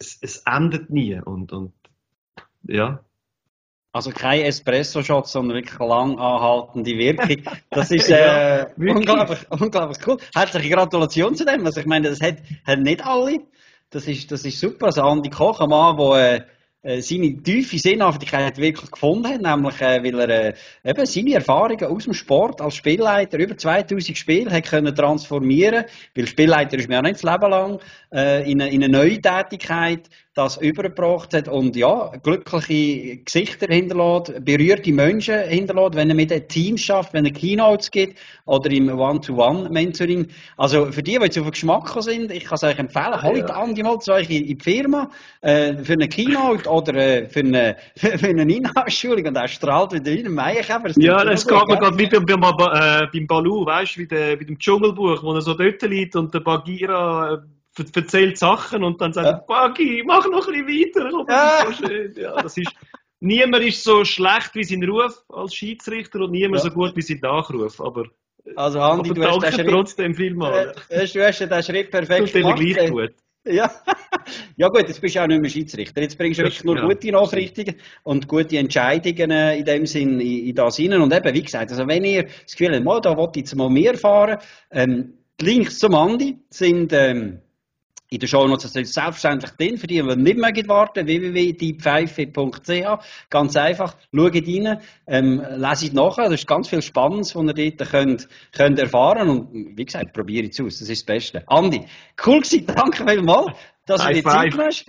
[0.00, 1.20] es, es endet nie.
[1.24, 1.72] Und, und
[2.64, 3.04] ja.
[3.92, 7.44] Also kein Espresso-Shot, sondern wirklich lang anhaltende Wirkung.
[7.70, 10.16] Das ist äh, ja, unglaublich, unglaublich cool.
[10.34, 11.64] Herzliche Gratulation zu dem.
[11.64, 13.42] Also ich meine, das hat, hat nicht alle.
[13.92, 14.86] Das ist, das ist super.
[14.86, 16.40] Also Andi Koch, ein Mann, der äh,
[16.84, 21.84] äh, seine tiefe Sinnhaftigkeit wirklich gefunden hat, nämlich äh, weil er äh, eben seine Erfahrungen
[21.84, 25.84] aus dem Sport als Spielleiter über 2000 Spiele hat können transformieren,
[26.16, 27.80] weil Spielleiter ist mir ja nicht das Leben lang,
[28.12, 34.32] äh, in, eine, in eine neue Tätigkeit das übergebracht hat und ja, glückliche Gesichter hinterlässt,
[34.42, 38.88] berührte Menschen hinterlässt, wenn er mit einem Team schafft, wenn er Keynotes gibt oder im
[38.88, 40.28] One-to-One-Mentoring.
[40.56, 43.48] Also für die, die jetzt auf den Geschmack sind, ich kann es euch empfehlen, holt
[43.48, 43.84] ja.
[43.84, 45.10] Mal zu euch in, die Firma
[45.42, 50.12] äh, für eine Keynote oder äh, für, eine, für eine Inhaltsschulung und er strahlt wieder
[50.12, 50.92] wie ein Maienkäfer.
[50.96, 54.46] Ja, das geht mir gerade wie beim, beim, äh, beim Balu, weißt du, wie, wie
[54.46, 57.38] dem Dschungelbuch, wo er so dort liegt und der Bagira äh,
[57.78, 59.32] erzählt Sachen und dann sagt ja.
[59.32, 61.24] er, Buggy, mach noch ein bisschen weiter.
[61.28, 61.66] Ja.
[61.66, 62.14] So schön.
[62.16, 62.72] Ja, das ist,
[63.20, 66.70] niemand ist so schlecht wie sein Ruf als Schiedsrichter und niemand ja.
[66.70, 67.80] so gut wie sein Nachruf.
[67.80, 68.04] Aber,
[68.56, 70.74] also Andi, aber du hast den Schritt, trotzdem vielmal.
[70.88, 72.60] Äh, du hast den Schritt perfekt gemacht.
[72.60, 73.14] gleich äh, gut.
[73.44, 73.70] Ja.
[74.56, 76.00] ja gut, jetzt bist du auch nicht mehr Schiedsrichter.
[76.00, 76.86] Jetzt bringst du wirklich nur ja.
[76.86, 81.00] gute Nachrichten und gute Entscheidungen äh, in dem Sinn in, in das hinein.
[81.00, 83.54] Und eben, wie gesagt, also wenn ihr das Gefühl habt, mal, da wollt ihr jetzt
[83.56, 84.38] mal mehr fahren,
[84.70, 87.40] ähm, die Links zum Andi sind ähm,
[88.12, 93.04] in der Show Notes ist selbstverständlich drin, für die, die nicht mögen warten, www.diepfeife.ch.
[93.30, 97.90] Ganz einfach, schaut rein, ähm, leset nachher, das ist ganz viel Spannendes, was ihr dort
[97.90, 101.42] könnt, könnt erfahren und wie gesagt, probiere es aus, das ist das Beste.
[101.46, 101.86] Andi,
[102.26, 103.52] cool gewesen, danke vielmals,
[103.86, 104.84] dass du dir Zeit hast.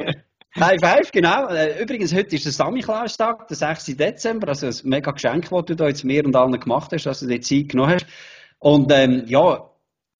[0.59, 1.47] High Five, genau.
[1.47, 3.85] Äh, übrigens, heute ist der Samichlaus-Tag, der 6.
[3.97, 7.21] Dezember, also ein mega Geschenk, das du da jetzt mir und allen gemacht hast, dass
[7.21, 8.05] du dir Zeit genommen hast.
[8.59, 9.67] Und ähm, ja,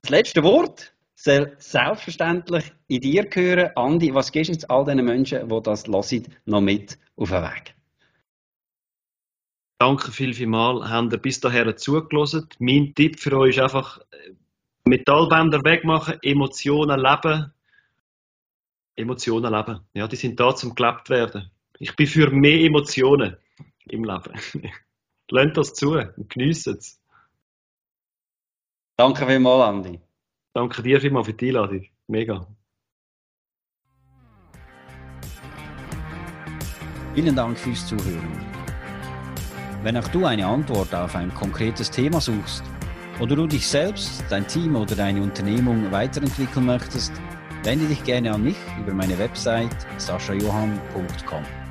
[0.01, 0.92] das letzte Wort
[1.23, 3.71] soll selbstverständlich in dir gehören.
[3.75, 7.43] Andi, was gibst du jetzt all diesen Menschen, die das hören, noch mit auf den
[7.43, 7.75] Weg?
[9.79, 12.47] Danke viel, viel mal, habt ihr bis dahin zugelassen.
[12.59, 13.99] Mein Tipp für euch ist einfach,
[14.85, 17.53] Metallbänder wegmachen, Emotionen leben.
[18.95, 19.79] Emotionen leben.
[19.93, 21.49] Ja, die sind da zum gelebt werden.
[21.79, 23.37] Ich bin für mehr Emotionen
[23.85, 24.33] im Leben.
[25.31, 27.01] Lernt das zu und genießt es.
[28.97, 30.02] Danke vielmals, Andi.
[30.53, 31.85] Danke dir vielmals für die Einladung.
[32.07, 32.47] Mega.
[37.15, 38.53] Vielen Dank fürs Zuhören.
[39.83, 42.63] Wenn auch du eine Antwort auf ein konkretes Thema suchst
[43.19, 47.13] oder du dich selbst, dein Team oder deine Unternehmung weiterentwickeln möchtest,
[47.63, 51.62] wende dich gerne an mich über meine Website saschajohann.com.